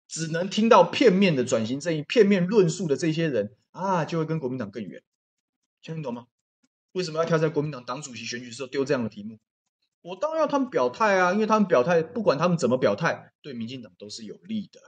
[0.09, 5.03] 只能听到片面的转型正义、片面论述的这些人啊，就会跟国民党更远。
[5.83, 6.27] 听懂吗？
[6.93, 9.39] 为什么要挑在国民党党主席选举的时候丢这样的题目？
[10.03, 14.81] 我当然要他们表态啊，因为他们表态，不管他们怎么表态，对民进党都是有利的。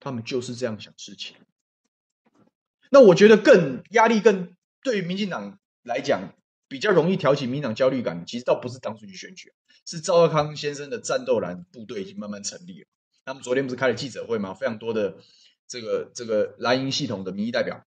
[0.00, 1.36] 他们就是这样想事情。
[2.90, 5.58] 那我觉得更压力更对于民进党。
[5.86, 6.34] 来讲
[6.68, 9.52] 比较容易挑起民党焦虑感，其实倒不是党主席选举，
[9.86, 12.86] 是赵少康先生的战斗蓝部队已经慢慢成立了。
[13.24, 14.52] 他们昨天不是开了记者会吗？
[14.52, 15.16] 非常多的
[15.68, 17.84] 这个这个蓝营系统的民意代表，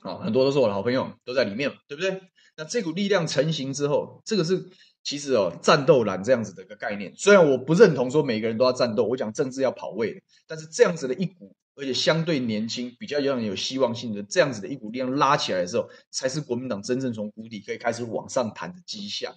[0.00, 2.20] 啊，很多都是我的好朋友，都在里面嘛，对不对？
[2.56, 4.68] 那这股力量成型之后，这个是
[5.04, 7.14] 其实哦，战斗蓝这样子的一个概念。
[7.16, 11.54] 虽然我不认同说每个人都要战斗，我讲政治要跑位，但是这样子的一股。
[11.76, 19.34] 而且相对年轻，比较让人有希望性的这样子的一股力量拉起来的时候，才是国民党真正从谷底可以开始往上弹的迹象。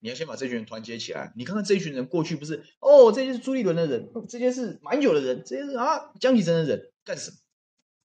[0.00, 1.32] 你要先把这群人团结起来。
[1.36, 7.36] 你看看这一群人过去不是哦，这些是朱立伦的人，这些是马英九的人，这些是啊江启臣的人，干什么？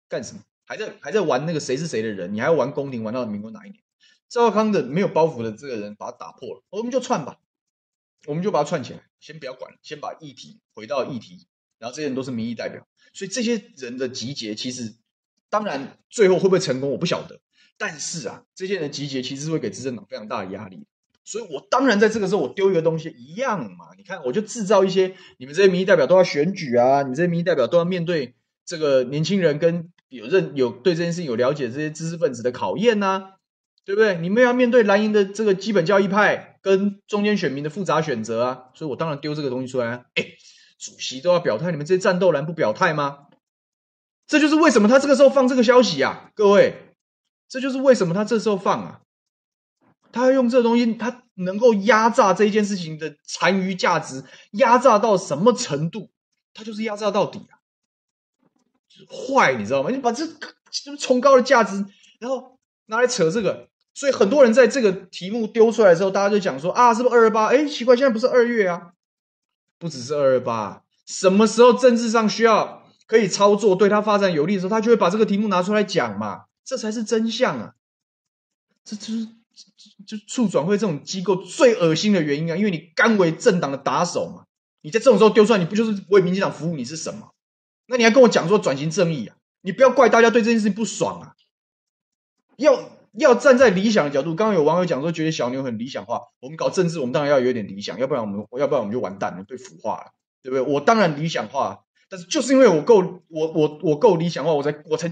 [0.07, 0.41] 干什么？
[0.66, 2.34] 还在还在玩那个谁是谁的人？
[2.34, 3.82] 你还要玩宫廷玩到民国哪一年？
[4.30, 7.38] 赵康的没有包袱的这个人把他打破了，我们就串吧，
[8.26, 11.47] 我们就把他串起来，先不要管，先把议题回到议题。
[11.80, 14.95] 然后这些人都是民意代表，所以这些人的集结，其实
[15.49, 17.39] 当然最后会不会成功，我不晓得。
[17.78, 20.86] 但是啊，这些人的集结其实是会给执政党非常大的压力。
[21.26, 23.86] 所以我当然在这个时候，我丢一个东西一样嘛。
[23.97, 28.36] 你看，我就制造一些你们这些民意代表都要选举啊，你们这些民意代表都要面对
[28.66, 33.24] 这个年轻人跟有认有对这件事情有了解这些知识分子的考验呐、啊，
[33.86, 34.18] 对不对？
[34.18, 38.64] 你们要面对蓝营的这个基本教义派跟中间选民的复杂选择啊。
[38.76, 40.26] 所以我当然丢这个东西出来啊，哎。
[40.84, 43.28] 主席都要表态，你们这些战斗蓝不表态吗？
[44.28, 46.94] 这就是为什么他这个时候放这个消息啊，各位，
[47.48, 49.02] 这就是为什么他这时候放啊，
[50.12, 56.10] 他要用这个东西，他能够压榨这一件事情的残余价值，压榨到什么程度？
[56.54, 57.64] 他就是压榨到底啊，
[58.90, 59.90] 就是坏，你知道吗？
[59.90, 61.86] 你把这这崇高的价值，
[62.20, 67.46] 然后拿来扯这个，所以很多人在这个题目丢出来的时候，大家就讲说啊，是不是二二八？
[67.46, 68.92] 哎，奇怪，现在不是二月啊。
[69.84, 77.76] 不只是二二八，什么时候政治上需要可以操作，对他发展有利的时候，他就会把这个题目拿出来讲嘛，这才是真相啊！
[78.86, 79.28] 这就是
[80.08, 84.46] 就促转会这种机构最恶心的原因啊，因为你甘为政党的打手嘛，
[84.84, 86.78] 你在这种时候丢出来，你不就是为民进党服务？
[86.78, 87.34] 你是什么？
[87.88, 89.36] 那你还跟我讲说转型正义啊？
[89.60, 91.36] 你不要怪大家对这件事情不爽啊！
[92.56, 93.03] 要。
[93.20, 96.22] 要站在理想的角度，刚刚有网友讲说，觉得小牛很理想化。
[96.39, 100.11] 我们搞政治，我们当然要有点理想，要不然我们，要不然我们就完蛋了，被腐化了，
[100.41, 100.61] 对不对？
[100.61, 105.09] 我当然理想化，但是就是因为我够，我我我够理想化，我才我才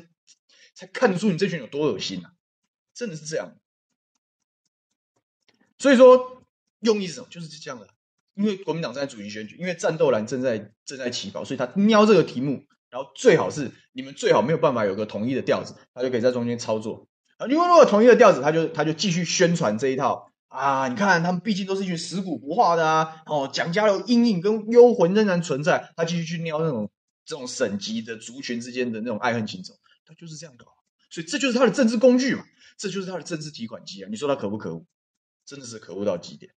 [0.74, 2.34] 才看得出你这群有多恶心啊！
[2.94, 3.56] 真的是这样。
[5.78, 6.44] 所以说，
[6.80, 7.28] 用意是什么？
[7.30, 7.88] 就是这样的。
[8.34, 17.08] 因为国民党在主席选举，因为战斗蓝正在正在起跑，所以他瞄这个题目，然后最好是你们最好没有办法有个统一的调子，他就可以在中间操作。
[17.50, 20.88] 因为如果同一个调子，他就他就继续宣传这一套啊！
[20.88, 23.24] 你看他们毕竟都是一群死骨不化的啊！
[23.26, 26.90] 哦，蒋家的阴影跟幽魂仍然存在，他继续去撩那种
[27.26, 29.74] 这种省级的族群之间的那种爱恨情仇，
[30.06, 30.66] 他就是这样搞，
[31.10, 32.44] 所以这就是他的政治工具嘛，
[32.78, 34.08] 这就是他的政治提款机啊！
[34.10, 34.86] 你说他可不可恶？
[35.46, 36.52] 真的是可恶到极点。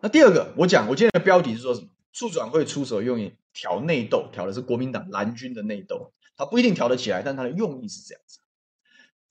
[0.00, 1.88] 那第二个，我讲我今天的标题是说什么？
[2.12, 8.40] 促转会出手用意挑内斗，挑的是国民党蓝军的内斗，他不一定挑得起来，但他的用意是这样子。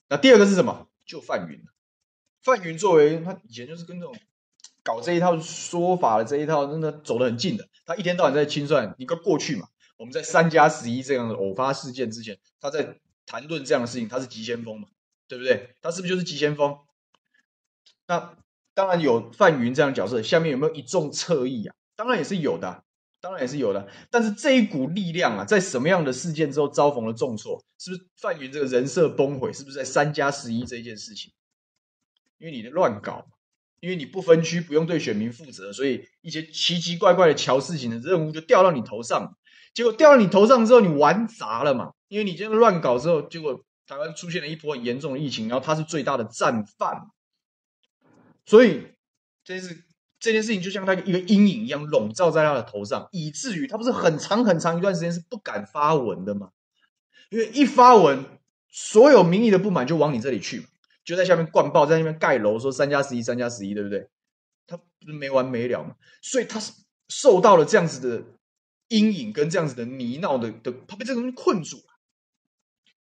[0.08, 0.88] 那第二个是什么？
[1.04, 1.62] 就范云。
[2.42, 4.14] 范云作为他以前就是跟这种
[4.82, 7.68] 搞这一套说法的这一套，真的走得很近的。
[7.86, 14.88] 他一天到晚在清算，你个过去嘛，我们在三加十一这样的偶发事件之前，他在谈论这样的事情，他是急先锋嘛，
[15.28, 15.76] 对不对？
[15.80, 16.78] 他是不是就是急先锋？
[18.06, 18.36] 那
[18.74, 21.74] 当然有范云这样的角色，下面有没有一众侧翼啊？
[21.94, 22.84] 当然也是有的。
[23.22, 27.64] 当然也是有的，但是这一股力量啊，在什么样的事件之后遭逢了重挫？
[27.78, 29.52] 是不是范云这个人设崩毁？
[29.52, 31.32] 是不是在三加十一这一件事情？
[32.38, 33.24] 因为你的乱搞，
[33.78, 39.36] 因为你不分区，不用对选民负责，所以一些奇奇怪怪的乔事情的任务就掉到你头上。
[39.72, 41.92] 结果掉到你头上之后，你玩砸了嘛？
[42.08, 47.06] 因为你这个乱搞之后，结果台湾出现了一波很严重的疫情，然后他是最大的战犯。
[48.44, 48.88] 所以
[49.44, 49.84] 这是
[50.22, 56.52] 这件事情就像他一个阴影一样笼罩在他的头上，以至于他不是很长很长一段时间是不敢发文的吗？
[57.28, 58.24] 因为一发文，
[58.68, 60.66] 所有民意的不满就往你这里去嘛，
[61.04, 64.08] 就在下面灌爆，在那边盖楼说三加十一，三加十一，对不对？
[64.68, 66.70] 他不是没完没了嘛，所以他是
[67.08, 68.24] 受到了这样子的
[68.86, 71.98] 阴影跟这样子的泥淖的的，他被这个东西困住了。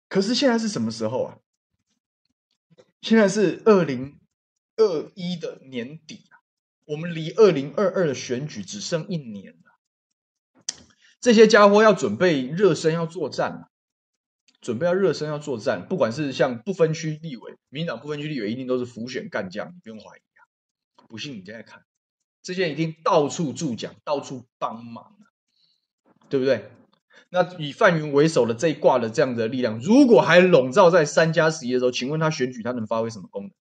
[0.09, 1.37] 可是现在是什么时候啊？
[3.01, 4.19] 现在是二零
[4.75, 6.25] 二一的年底，
[6.85, 10.73] 我们离二零二二的选举只剩一年了。
[11.19, 13.69] 这些家伙要准备热身，要作战了。
[14.61, 15.87] 准备要热身，要作战。
[15.87, 20.41] 不管是像不分区立委，民党不分区立委一定都是浮选干将，你不用怀疑啊。
[21.07, 21.83] 不信你现在看，
[22.41, 25.15] 这些人一定到处助讲，到处帮忙，
[26.29, 26.71] 对不对？
[27.29, 33.51] 那以范云为首的这一挂的这样的力量，如果还笼罩在三加十一的时候，请问他选举他能发挥什么功能？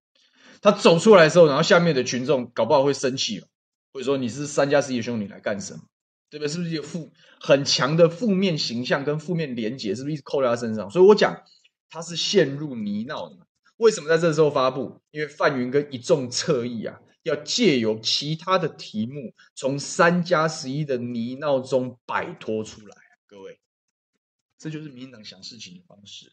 [0.64, 3.44] 他走出来的时候，然后下面的群众搞不好会生气，
[3.92, 5.80] 会说你是三加十一的兄弟来干什么？
[6.30, 6.48] 对不对？
[6.50, 9.94] 是不是有负很强的负面形象跟负面连结？
[9.94, 10.90] 是不是一直扣在他身上？
[10.90, 11.42] 所以我讲
[11.90, 13.46] 他是陷入泥淖的。
[13.76, 15.02] 为什么在这时候发布？
[15.10, 22.96] 因为范云跟一众侧翼啊，要借由其他的题目，从三加十一的泥淖中摆脱出来。
[23.26, 23.60] 各位，
[24.56, 26.32] 这就是民进党想事情的方式。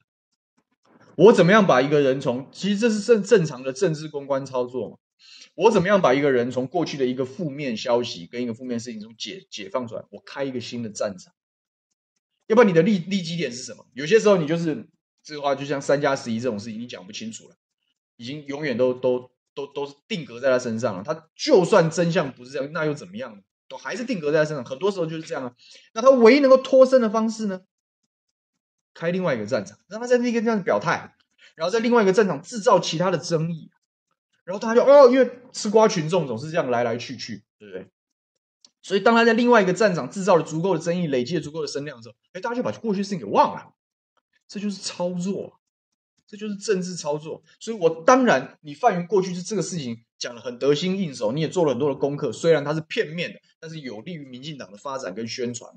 [1.16, 2.48] 我怎么样把一个人从……
[2.52, 4.98] 其实这是正正常的政治公关操作嘛。
[5.56, 10.04] 我怎么样把一个人从过去的一个负面消息跟一个负面事情中解解放出来？
[10.10, 11.34] 我开一个新的战场，
[12.48, 13.86] 要不然你的立立基点是什么？
[13.94, 14.88] 有些时候你就是
[15.22, 17.56] 这个话，就像三加十一这种事情，你讲不清楚了，
[18.16, 21.04] 已经永远都都都都是定格在他身上了。
[21.04, 23.44] 他就算真相不是这样，那又怎么样？
[23.68, 24.66] 都还是定格在他身上。
[24.66, 25.54] 很多时候就是这样啊。
[25.94, 27.62] 那他唯一能够脱身的方式呢？
[28.94, 31.16] 开另外一个战场，让他在那个这样表态，
[31.56, 33.70] 然后在另外一个战场制造其他的争议。
[34.44, 37.88] 然后他就哦，因为吃瓜群众总是这样来来去去，对不对？
[38.82, 43.74] 所以当他在另外一个战场制造了足够的争议，累积了足够的声量之后，哎，大家就把过去的事情给忘了。
[44.48, 45.60] 这就是操作，
[46.28, 47.44] 这就是政治操作。
[47.60, 55.72] 所以我当然，你范云过去是这个事情讲得很得心应手，你也做了很多的功课，虽然它是片面的，但是有利于民进党的发展跟宣传。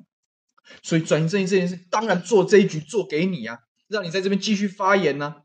[0.82, 3.58] 所以转型正义这件事，当然做这一局做给你啊，
[3.88, 5.36] 让你在这边继续发言呢、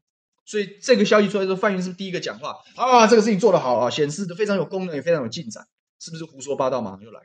[0.46, 3.06] 所以这个消息出来之后，范云是不是第一个讲话啊？
[3.08, 5.68] 这个事情做得好啊，显示的非常有功能，也非常有进展，
[6.00, 6.82] 是不是胡说八道？
[6.82, 7.22] 马上就来。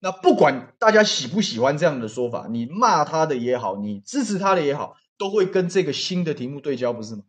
[0.00, 7.24] 那不管大家喜不喜欢这样的说法，你骂他的也好，你支持他的也好，都会跟这个新的题目对焦，不是吗？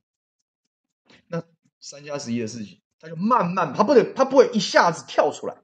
[1.28, 1.44] 那
[1.82, 5.56] 三加十一的事情，他就慢慢，他不能，他不会一下子跳出来，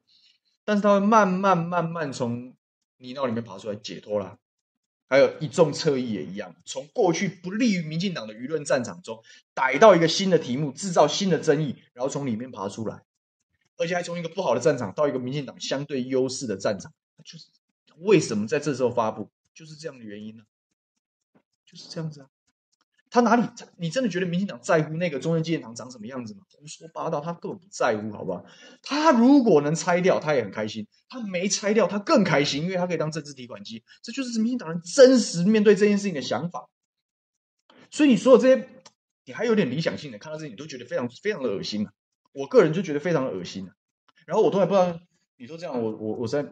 [0.66, 2.55] 但是他会慢慢慢慢从
[2.98, 4.38] 泥淖里面爬出来，解脱了。
[5.08, 9.24] 还有一众侧翼也一样，从过去不利于民进党的舆论战场中
[9.54, 13.04] 逮到一个新的题目，制造新的争议，然后从里面爬出来，
[13.78, 16.91] 而且还从一个不好的战场到一个民进党相对优势的战场，
[17.24, 17.46] 就是
[17.98, 20.43] 为什么在这时候发布，就是这样的原因呢？
[21.68, 22.30] 就是这样子啊。
[23.16, 23.47] 他哪里？
[23.78, 26.41] 你真的觉得民进党在乎那个中正纪念堂长什么样子吗？
[26.51, 28.43] 胡说八道，他根本不在乎，好不好？
[28.84, 33.86] 他如果能拆掉，他也很开心；他没拆掉，他更开心，因为他可以当政治提款机。
[34.03, 36.68] 这就是民进党人真实面对这件事情的想法。
[37.89, 38.68] 所以你说的这些，
[39.24, 41.93] 你还有点理想性的，看到这些你都觉得非常非常的恶心啊！
[42.34, 43.72] 我个人就觉得非常的恶心啊。
[44.26, 44.99] 然后我都还不知道，
[45.38, 46.45] 你说这样，我我我在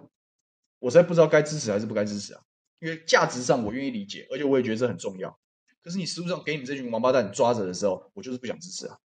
[0.80, 2.42] 我在不知道该支持还是不该支持啊？
[2.80, 5.38] 因为价值上我愿意理解，而且我也觉得这很重要。
[5.84, 8.98] 可是你实务上给你们这群王八蛋抓着的时候，我就是不想支持啊，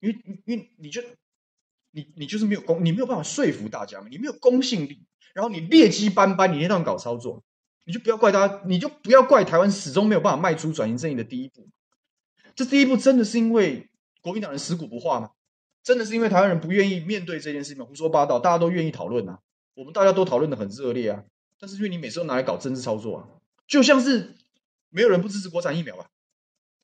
[0.00, 1.00] 因为因为你就
[1.92, 7.44] 你你就是没有公，你没有办法说服大家嘛，你没有公信力，然后你劣迹斑斑，你一天到晚搞操作，
[7.84, 11.68] 你就不要怪大家，你就不要怪台湾始终没有办法迈出转型正义的第一步。
[12.56, 13.88] 这第一步真的是因为
[14.20, 15.30] 国民党人死骨不化吗？
[15.84, 17.84] 真的是因为台湾人不愿意面对这件事情吗？
[17.84, 19.38] 胡说八道，大家都愿意讨论啊，
[19.74, 21.24] 我们大家都讨论得很热烈啊，
[21.60, 23.28] 但是因为你每次都拿来搞政治操作啊，
[23.68, 24.34] 就像是。
[24.94, 26.08] 没有人不支持国产疫苗吧？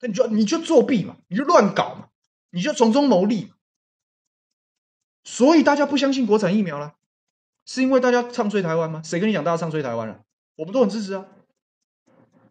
[0.01, 2.09] 那你就你就作弊嘛，你就乱搞嘛，
[2.51, 3.55] 你就从中牟利嘛。
[5.23, 6.97] 所以大家不相信国产疫苗了，
[7.65, 9.01] 是因为大家唱衰台湾吗？
[9.05, 10.25] 谁跟你讲大家唱衰台湾了？
[10.57, 11.29] 我们都很支持啊，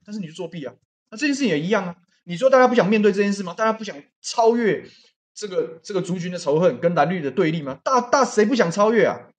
[0.05, 0.73] 但是你就作弊啊。
[1.11, 1.97] 那这件事也一样啊。
[2.23, 3.53] 你说大家不想面对这件事吗？
[3.53, 4.87] 大家不想超越
[5.33, 7.79] 这个这个族群的仇恨跟蓝绿的对立吗？
[7.83, 9.31] 大大谁不想超越啊？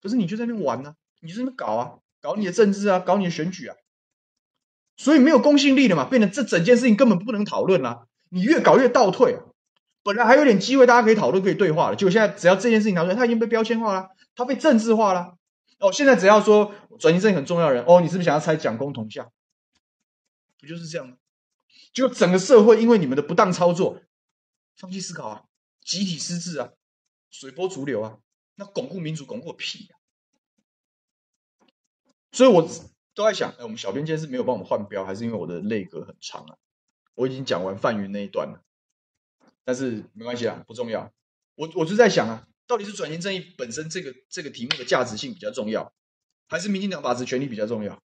[0.00, 3.74] 可是你就在那边玩呢、啊，你就在那边搞啊，搞你的政治啊，搞你的选举啊。
[4.96, 8.06] 所以没有公信力了嘛，变成这整件事情根本不能讨论啦。
[8.30, 9.42] 你越搞越倒退啊！
[10.02, 11.96] 本来还有点机会，大家可以讨论、可以对话了。
[11.96, 15.36] 结果现在只要这件事情讨论，它已经被标签化了，它被政治化了。
[15.78, 19.30] 哦，现在只要说转型正很重要的人，哦，你是不是想要拆蒋公铜像？
[20.58, 21.16] 不就是这样吗？
[21.92, 24.00] 就整个社会因为你们的不当操作，
[24.76, 25.42] 放弃思考啊，
[25.84, 26.70] 集体失智啊，
[27.30, 28.18] 随波逐流啊。
[28.56, 29.92] 那巩固民主，巩固个屁啊！
[32.32, 32.66] 所以我
[33.16, 36.58] 都在想，哎，我们小编今天是没有帮我们换标，还是因为我的泪格很长啊？
[37.14, 38.62] 我已经讲完范云那一段了，
[39.64, 41.10] 但是没关系啊，不重要。
[41.54, 45.94] 我我就在想啊，到底是转型正义本身这个这个题目的价值性比较重要，
[46.46, 48.02] 还是民进党把持权力比较重要？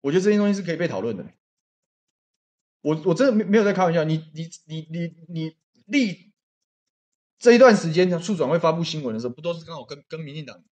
[0.00, 1.26] 我觉得这些东西是可以被讨论的。
[2.80, 6.32] 我我真的没没有在开玩笑，你你你你你立
[7.38, 10.64] 这一段时间，像促转会发布新闻的时候，不都是刚好跟跟民进党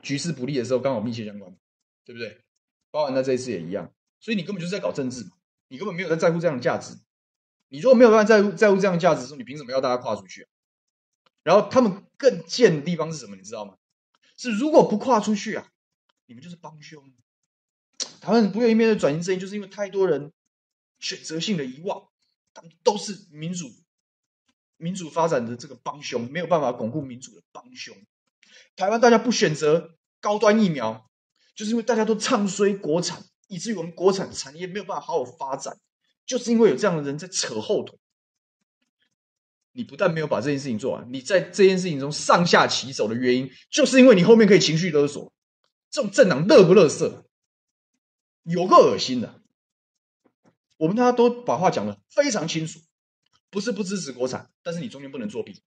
[0.00, 1.56] 局势不利的时候刚好密切相关，
[2.04, 2.40] 对不对？
[2.92, 5.30] 包含在这一次也一样，所以你根本就是在搞政治嘛，
[5.66, 6.96] 你根本没有在在乎这样的价值。
[7.66, 10.46] 你如果没有办法在乎在乎这样的价值的时候，你凭什么要大家跨出去？
[11.42, 13.34] 然后他们更贱的地方是什么？
[13.34, 13.74] 你知道吗？
[14.36, 15.66] 是如果不跨出去啊，
[16.26, 17.12] 你们就是帮凶。
[18.20, 20.32] 台湾人不愿意面对转型正义，就是因为太多人。
[21.00, 22.06] 选择性的遗忘，
[22.54, 23.68] 他们都是民主、
[24.76, 27.96] 民主发展的这个帮凶，没有办法巩固民主的帮凶。
[28.76, 31.10] 台湾大家不选择高端疫苗，
[31.54, 35.78] 就是因为大家都唱衰国产，以至于我们国产产业没有办法好好发展，
[36.26, 37.98] 就是因为有这样的人在扯后腿。
[39.72, 45.32] 你不但没有把这件事情做完，你在这件事情中上下其手的原因，就是因为你后面可以情绪勒索。
[45.90, 47.26] 这种政党乐不乐色？
[48.42, 49.40] 有个恶心的。
[50.78, 52.80] 我们大家都把话讲得非常清楚，
[53.50, 55.62] 不是不支持国产，但是你中间不能作弊，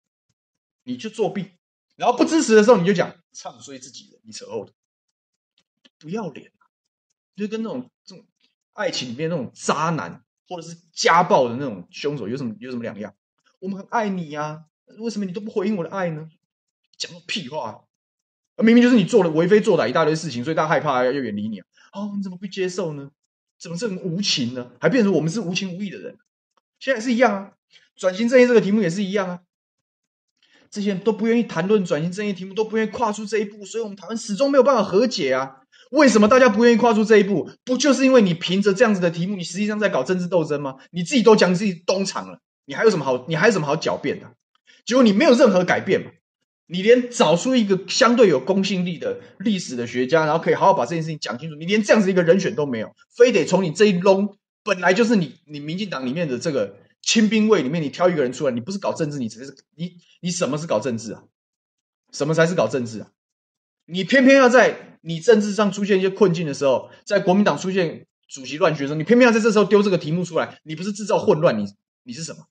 [0.84, 1.52] 你就作弊，
[1.96, 4.74] 然后不支持的时候你就讲唱衰自己人，你扯后腿，
[6.02, 6.66] 不要脸啊，
[7.36, 8.26] 就跟那种这种
[8.74, 13.14] 爱情里面那种渣男或者是家暴的那种凶手有什么有什么两样？
[13.60, 14.66] 我们很爱你呀、啊，
[14.98, 16.28] 为什么你都不回应我的爱呢？
[16.98, 17.86] 讲个屁话，
[18.56, 23.12] 啊明明就是你做了为非作歹一大堆事情，所以大家害怕要远离你啊，哦，你怎么不接受呢？
[23.60, 24.72] 怎么这么无情呢？
[24.80, 26.18] 还变成我们是无情无义的人？
[26.80, 27.54] 现在是一样啊，
[27.96, 29.42] 转型正义这个题目也是一样啊。
[30.72, 35.58] 这些人都不愿意谈论转型正义题目，都不愿意跨出这一步，所以我们台湾始终没有办法和解啊。
[35.92, 37.50] 为什么大家不愿意跨出这一步？
[37.66, 40.78] 不就是因为你凭着这样子的题目，你实际上在搞政治斗争吗？
[40.92, 43.26] 你自己都讲自己东厂了，你还有什么好？
[43.28, 44.28] 你还有什么好狡辩的？
[44.86, 46.12] 结果你没有任何改变嘛。
[46.68, 61.24] 你连找出一个相对有公信力的历史的学家，然后可以好好把这件事情讲清楚，你连这样子一个人选都没有，非得从你这一笼本来就是你你民进党里面的这个亲兵卫里面，你挑一个人出来，你不是搞政治，你只是你你什么是搞政治啊？
[62.12, 63.12] 什么才是搞政治啊？
[63.86, 71.66] 你偏偏要在你政治上出现一些困境的时候，在国民党出现主席乱局的时候，你偏偏要在这时候丢这个题目出来，你不是制造混乱，你
[72.04, 72.46] 你是什么？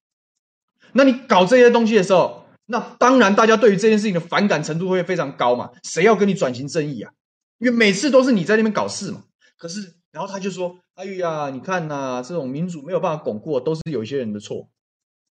[0.92, 2.46] 那你搞这些东西的时候？
[2.66, 5.70] 那当然，大家对于这件事情的反感程度会非常高嘛。
[5.82, 7.12] 谁要跟你转型正义啊？
[7.58, 9.24] 因为每次都是你在那边搞事嘛。
[9.56, 14.68] 可是，然后他就说：“哎呀，你看呐、啊，这种民主没有办法巩固，都是有一些人的错。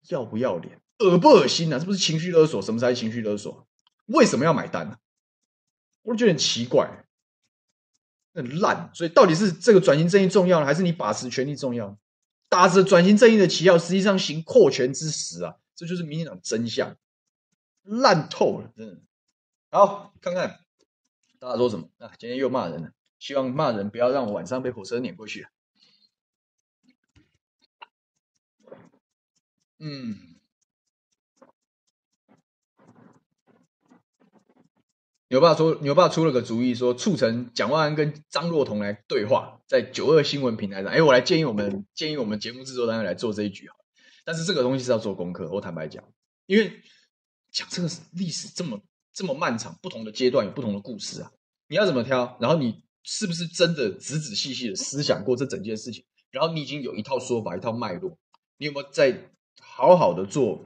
[0.09, 0.81] 要不要脸？
[0.99, 1.79] 恶不恶心呐、啊？
[1.79, 2.61] 是不是情绪勒索？
[2.63, 3.67] 什么才是情绪勒索？
[4.07, 4.99] 为什么要买单呢、啊？
[6.03, 7.05] 我觉得很奇怪，
[8.35, 8.91] 很烂。
[8.95, 11.99] 所以，到底是这个转型正义重要呢，还是你把持权力重要？
[12.49, 15.57] 打着转型正义的旗号，实际上行扩权之实啊！
[15.75, 16.97] 这就是民进党真相。”
[17.85, 19.01] 烂透了，真的。
[19.71, 20.61] 好，看看
[21.39, 22.13] 大家说什么啊？
[22.19, 22.93] 今天又骂人了，
[23.23, 25.47] 希望骂人不要让我晚上被火车碾过去。
[29.79, 30.41] 嗯，
[35.29, 40.91] 牛爸说，牛爸出了个主意，说促成蒋万安跟张若彤来对话，在九二新闻平台上。
[40.91, 43.71] 哎，我来建议我们建议我们节目制作单位来做这一局。
[44.25, 46.03] 但是这个东西是要做功课，我坦白讲，
[46.47, 46.83] 因为。
[47.53, 48.81] 讲这个历史这么
[49.13, 51.31] 这么漫长，不同的阶段有不同的故事啊，
[51.69, 52.39] 你要怎么挑？
[52.41, 56.05] 然后你是不是真的仔仔细细的思想过这整件事情？
[56.31, 58.17] 然后你已经有一套说法，一套脉络，
[58.59, 59.31] 你有没有在
[59.61, 60.65] 好好的做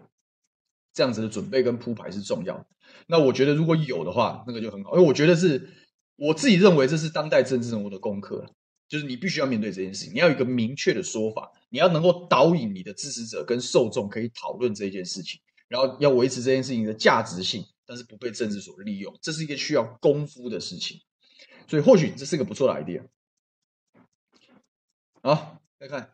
[0.93, 2.67] 这样子的准备跟铺排是重要的。
[3.07, 5.71] 那我觉得如果有的话，那个就很好，因为我觉得是
[6.17, 8.47] 我自己认为这是当代政治人物的功课，
[8.89, 15.41] 就是你必须要面对这件事情，你要有一个明确的说法，你要能够导引你的支持者跟受众可以讨论这件事情。
[15.69, 21.01] 然后要维持这件事情的价值性，但是不被政治所利用，这是一个需要功夫的事情，
[21.69, 23.03] 所以或许这是个不错的 idea。
[25.23, 26.13] 好，再看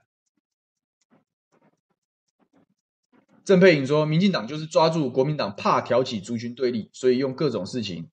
[3.45, 8.09] 郑佩颖说，民进党就是抓住国民党怕挑起族群对立，所以用各种事情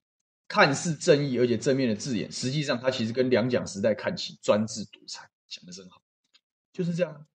[0.47, 6.01] 看似正义而且正面的字眼，实际上他其实跟两蒋时代看齐，专制独裁，讲的真好，
[6.73, 7.27] 就是这样。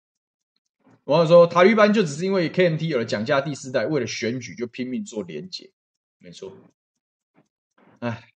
[1.05, 5.71] 网友说，塔绿班就只是因为 KMT 有了蒋家第四代，为了选举就拼命做连结，
[6.19, 6.53] 没错。
[8.01, 8.34] 哎，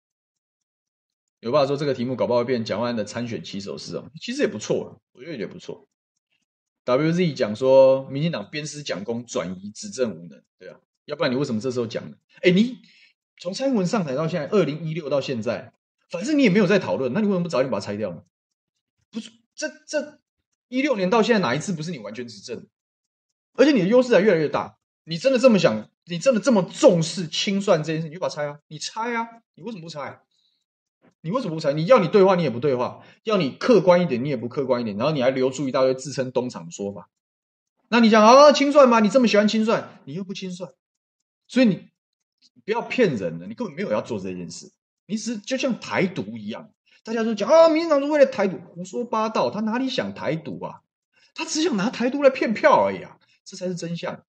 [1.41, 5.87] 有爸爸说这个题目搞不好会变蒋万安的参选起手式哦，其实也不错，我觉得也不错。
[6.85, 12.17] WZ 讲说，民进党鞭尸蒋公转移执政无能，对啊，要不然你为什么这时候讲呢？
[12.43, 12.79] 哎，你
[13.39, 15.73] 从蔡英文上台到现在，二零一六到现在，
[16.11, 18.23] 反正你也没有在讨论，那你为什么不早点把它拆掉呢？
[19.11, 20.21] 不是，这这
[20.69, 22.67] 一六年到现在哪一次不是你完全执政？
[23.55, 24.77] 而且你的优势还越来越大。
[25.05, 25.91] 你真的这么想？
[26.05, 28.09] 你真的这么重视清算这件事？
[28.09, 28.59] 你就把它拆啊！
[28.69, 29.27] 你拆啊！
[29.55, 30.21] 你为什么不拆？
[31.29, 31.75] 你为什么不拆？
[31.75, 34.97] 你要你对话，你也不对话；要你客观一点，你也不客观一点。
[34.97, 37.11] 然后你还留出一大堆自称东厂的说法。
[37.89, 39.01] 那你讲啊，清算吗？
[39.01, 40.73] 你这么喜欢清算，你又不清算，
[41.47, 41.91] 所以你
[42.65, 43.47] 不要骗人了。
[43.47, 44.73] 你根本没有要做这件事，
[45.05, 46.71] 你只就像台独一样，
[47.05, 49.51] 大家都讲啊，民进党是为了台独，胡说八道。
[49.51, 50.81] 他哪里想台独啊？
[51.35, 53.19] 他只想拿台独来骗票而已啊！
[53.45, 54.25] 这才是真相。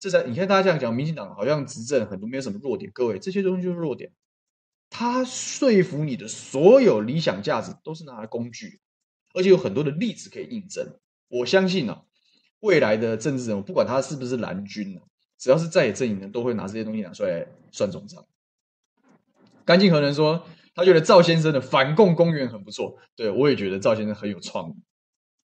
[0.00, 2.90] 这才你看大家这样讲，民进党好像执政很多没有什么弱点。
[2.92, 4.10] 各位，这些东西就是弱点。
[4.92, 8.80] 他说服你的所有理想价值都是拿来工具，
[9.34, 10.86] 而且有很多的例子可以印证。
[11.28, 12.04] 我相信啊。
[12.60, 15.00] 未来的政治人物，不管他是不是蓝军，
[15.36, 18.24] 只要是在野阵营的，都会拿这些东西拿出来算总账。
[19.64, 23.00] 干净何人说，他觉得赵先生的反共公园很不错。
[23.16, 24.74] 对，我也觉得赵先生很有创意。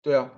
[0.02, 0.28] 对啊，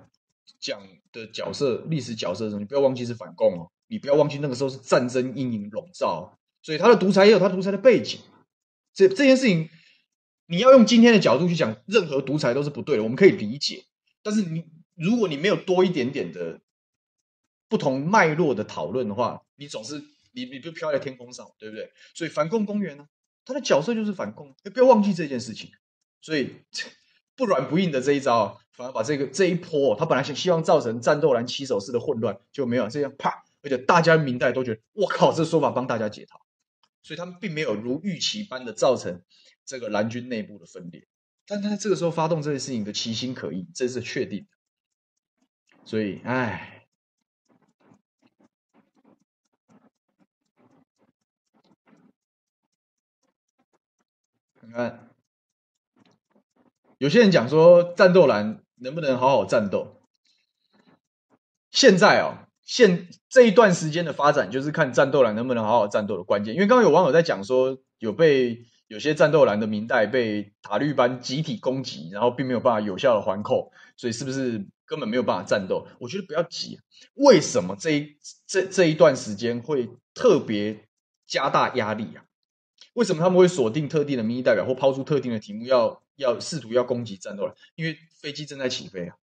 [0.59, 0.79] 讲
[1.11, 8.19] 的角色、历史角色的时候，你不要忘记是反共哦，你不要忘记那个时候是战争阴影笼罩，所以他的独裁也有他独裁的背景。
[8.97, 9.69] 这这件事情，
[10.47, 13.85] 你要用今天的角度去讲，任何独裁都是不对的，我们可以理解。
[14.23, 16.59] 但是你如果你没有多一点点的。
[17.69, 21.91] 不同脉络的讨论的话，你总是你你就飘在天空上，对不对？
[22.13, 23.05] 所以反共公园呢，
[23.43, 25.69] 他的角色就是反共，不要忘记这件事情。
[26.21, 26.55] 所以
[27.35, 36.39] 不软不硬的这一招，反而把这个这一波，他本来是希望造成战斗蓝起手式的混乱，就没有这样啪，而且大家明代都觉得，我靠，这说法帮大家解套，
[37.07, 39.23] 所以他们并没有如预期般的造成
[39.63, 41.07] 这个蓝军内部的分裂。
[41.45, 44.47] 但他这个时候发动这件事情的其心可疑，这是确定的。
[45.85, 46.73] 所以，唉。
[54.59, 55.09] 你看，
[56.97, 60.01] 有些人讲说战斗蓝能不能好好战斗？
[61.71, 66.53] 现在哦，现这一段时间的发展就是看战斗蓝能不能好好战斗的关键。
[66.53, 75.87] 因为刚刚有网友在讲说，有被有些战斗蓝的民代被塔绿班集体攻击，然后并没有办法有效的还扣，所以是不是根本没有办法战斗？
[75.97, 76.77] 我觉得不要急，
[77.13, 80.85] 为什么这一这这一段时间会特别
[81.25, 82.25] 加大压力啊？
[82.93, 87.55] 为什么他们会锁定特定的民意代表，或抛出特定的题目要，要要试图要攻击战斗蓝？
[87.75, 89.15] 因为飞机正在起飞啊，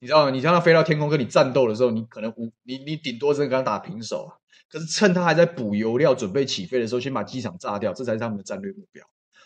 [0.00, 0.30] 你知道吗？
[0.30, 4.30] 你让他飞到天空跟你战斗的时候，你可能无你你顶多只能跟他打平手啊。
[4.70, 9.04] 可是趁他还在补油料、准备起飞的时候，先把机场炸掉，这才是他们的战略目标。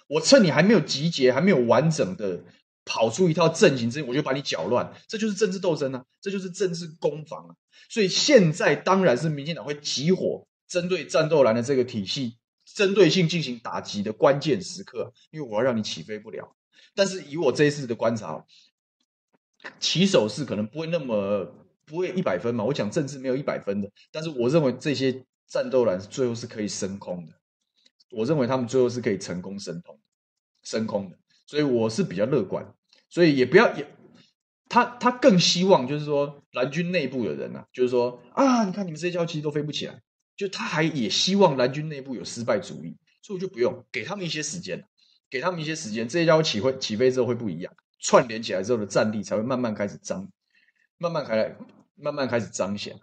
[0.09, 2.43] 我趁你还没有集结、还没有完整的
[2.85, 4.93] 跑出一套阵型之前，我就把你搅乱。
[5.07, 7.55] 这就是政治斗争啊，这就是政治攻防啊。
[7.89, 12.37] 所以现在当然是民进党会集火，针对战斗蓝的这个体系。
[12.75, 16.57] 针对性进行打击的关键时刻，因为我要让你起飞不了。
[16.95, 18.43] 但是以我这一次的观察，
[19.81, 21.45] 起手式可能不会那么
[21.85, 22.65] 不会一百分嘛。
[22.65, 27.33] 我讲政治没有一百分的，但是我认为这些战斗蓝最后是可以升空的。
[28.11, 29.99] 我认为他们最后是可以成功升空、
[30.63, 32.75] 升空的，所以我是比较乐观。
[33.09, 33.87] 所以也不要也，
[34.69, 40.01] 他他更希望就是说蓝军内部的人啊，就是说啊，你看你们这些交其实都飞不起来。
[40.35, 44.83] 就他还也希望蓝军内部有失败主义，所以我就不用给他们一些时间，
[45.31, 47.73] 给他们一些时间，这些家伙起飞起飞之后会不一样，
[48.03, 50.31] 串联起来之后的战力才会慢慢开始彰，
[50.99, 51.57] 慢慢开来，
[51.95, 53.01] 慢慢开始彰显。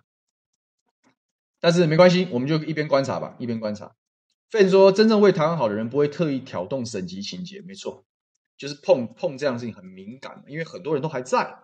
[1.60, 3.96] 但是没关系，我们就一边观察吧，一边观察。
[4.52, 8.06] Fan 说，真正为台湾好的人不会特意挑动省级情节，没错，
[8.58, 11.58] 就是碰碰这样事情很敏感，因为很多人都还在，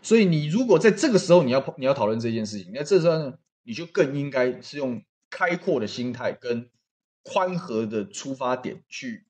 [0.00, 3.38] 所以你如果在这个时候你要碰你要讨论这件事情，那这时候呢？
[3.66, 6.70] 你就更应该是用开阔的心态跟
[7.22, 9.26] 宽和的出发点去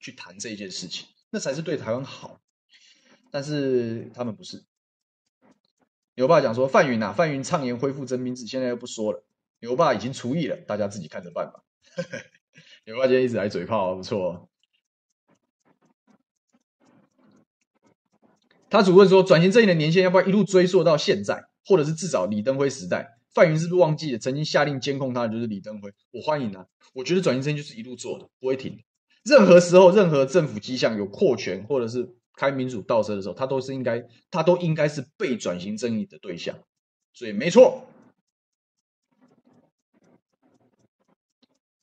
[0.00, 2.40] 去谈这件事情，那才是对台湾好。
[3.34, 4.62] 但是他们不是。
[6.14, 9.24] 牛爸讲说范云啊，范云畅言恢复征兵制，现在又不说了。
[9.58, 11.64] 牛爸已经除役了，大家自己看着办吧。
[12.86, 14.48] 牛爸今天一直来嘴炮，不错。
[18.70, 23.18] 他主问说，转型正义的年限要不要一路追溯到现在，或者是至少李登辉时代？
[23.34, 25.92] 范云是不是忘记了曾经下令监控他的就是李登辉？
[26.12, 26.68] 我欢迎啊！
[26.92, 28.84] 我觉得转型正义就是一路做的，不会停。
[29.24, 36.56] 任何时候，任何政府迹象有扩权或者是开民主倒车的时候，他都是应该，他都应该是被转型正义的对象。
[37.12, 37.86] 所以没错。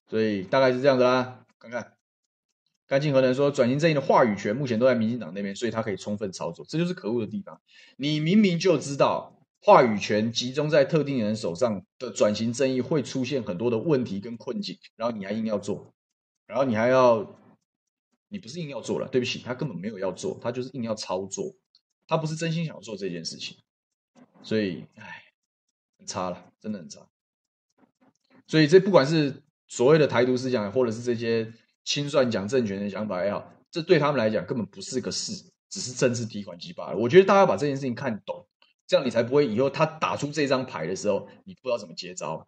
[0.09, 1.45] 所以大概是这样子啦。
[1.59, 1.93] 看看，
[2.87, 6.65] 干净何能说转型正义的话语权目前都在民进党那边，所以他可以充分操作。
[6.67, 7.61] 这就是可恶的地方。
[7.97, 9.37] 你明明就知道。
[9.63, 15.93] 话语权集中在特定人手上的转型正义会出现很多的问题跟困境，然后你还硬要做，
[16.47, 17.19] 然后你还要，
[18.31, 21.53] 你不是硬要做了，对不起，他根本没有要做，他就是硬要操作，
[22.07, 23.57] 他不是真心想做这件事情，
[24.41, 25.25] 所以，唉，
[25.99, 27.05] 很差了，真的很差。
[28.47, 31.51] 所以这不管是所谓的台独思想，或者是这些
[31.83, 36.97] 清算讲政权的想法也好，这对他们来讲根本不是个事，只是政治提款机罢了。
[36.97, 38.47] 我觉得大家把这件事情看懂。
[38.87, 42.45] 这样你才不会以后他打出这张牌的时候，你不知道怎么接招。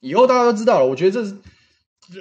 [0.00, 1.38] 以后大家都知道了，我觉得这是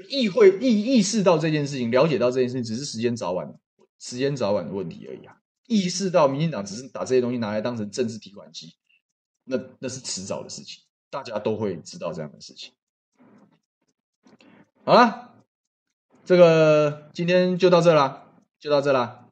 [0.10, 3.54] 意会意意识到这件事情，了解到这件事情，只是时间早晚
[4.00, 5.38] 时间早晚的问题而已啊。
[5.68, 8.74] 意识到民进党只是把这些东西拿来当成政治提款机，
[9.46, 12.72] 那那是迟早的事情，大家都会知道这样的事情。
[14.84, 15.36] 好了，
[16.26, 18.28] 这个今天就到这啦，
[18.60, 19.28] 就到这啦。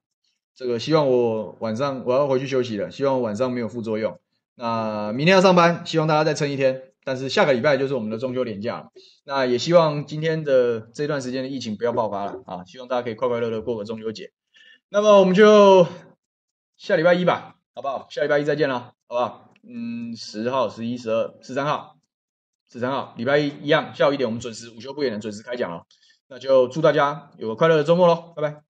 [0.56, 4.20] 这个希望我晚上我要回去休息了，希望晚上没有副作用。
[4.56, 6.82] 那明天要上班，希望大家再撑一天。
[7.08, 8.92] 但是下个礼拜就是我们的中秋连假了，
[9.24, 12.66] 那也希望今天的这段时间的疫情不要爆发了啊！
[12.66, 14.34] 希望大家可以快快乐乐过个中秋节。
[14.90, 15.88] 那么我们就
[16.76, 18.08] 下礼拜一吧，好不好？
[18.10, 19.54] 下礼拜一再见了，好不好？
[19.64, 21.96] 嗯，十号、十一、十二、十三号、
[22.70, 25.84] 十三号，礼拜一一样下午一点，我们准时午休不远的准时开讲了。
[26.28, 28.67] 那就祝大家有个快乐的周末喽，拜拜。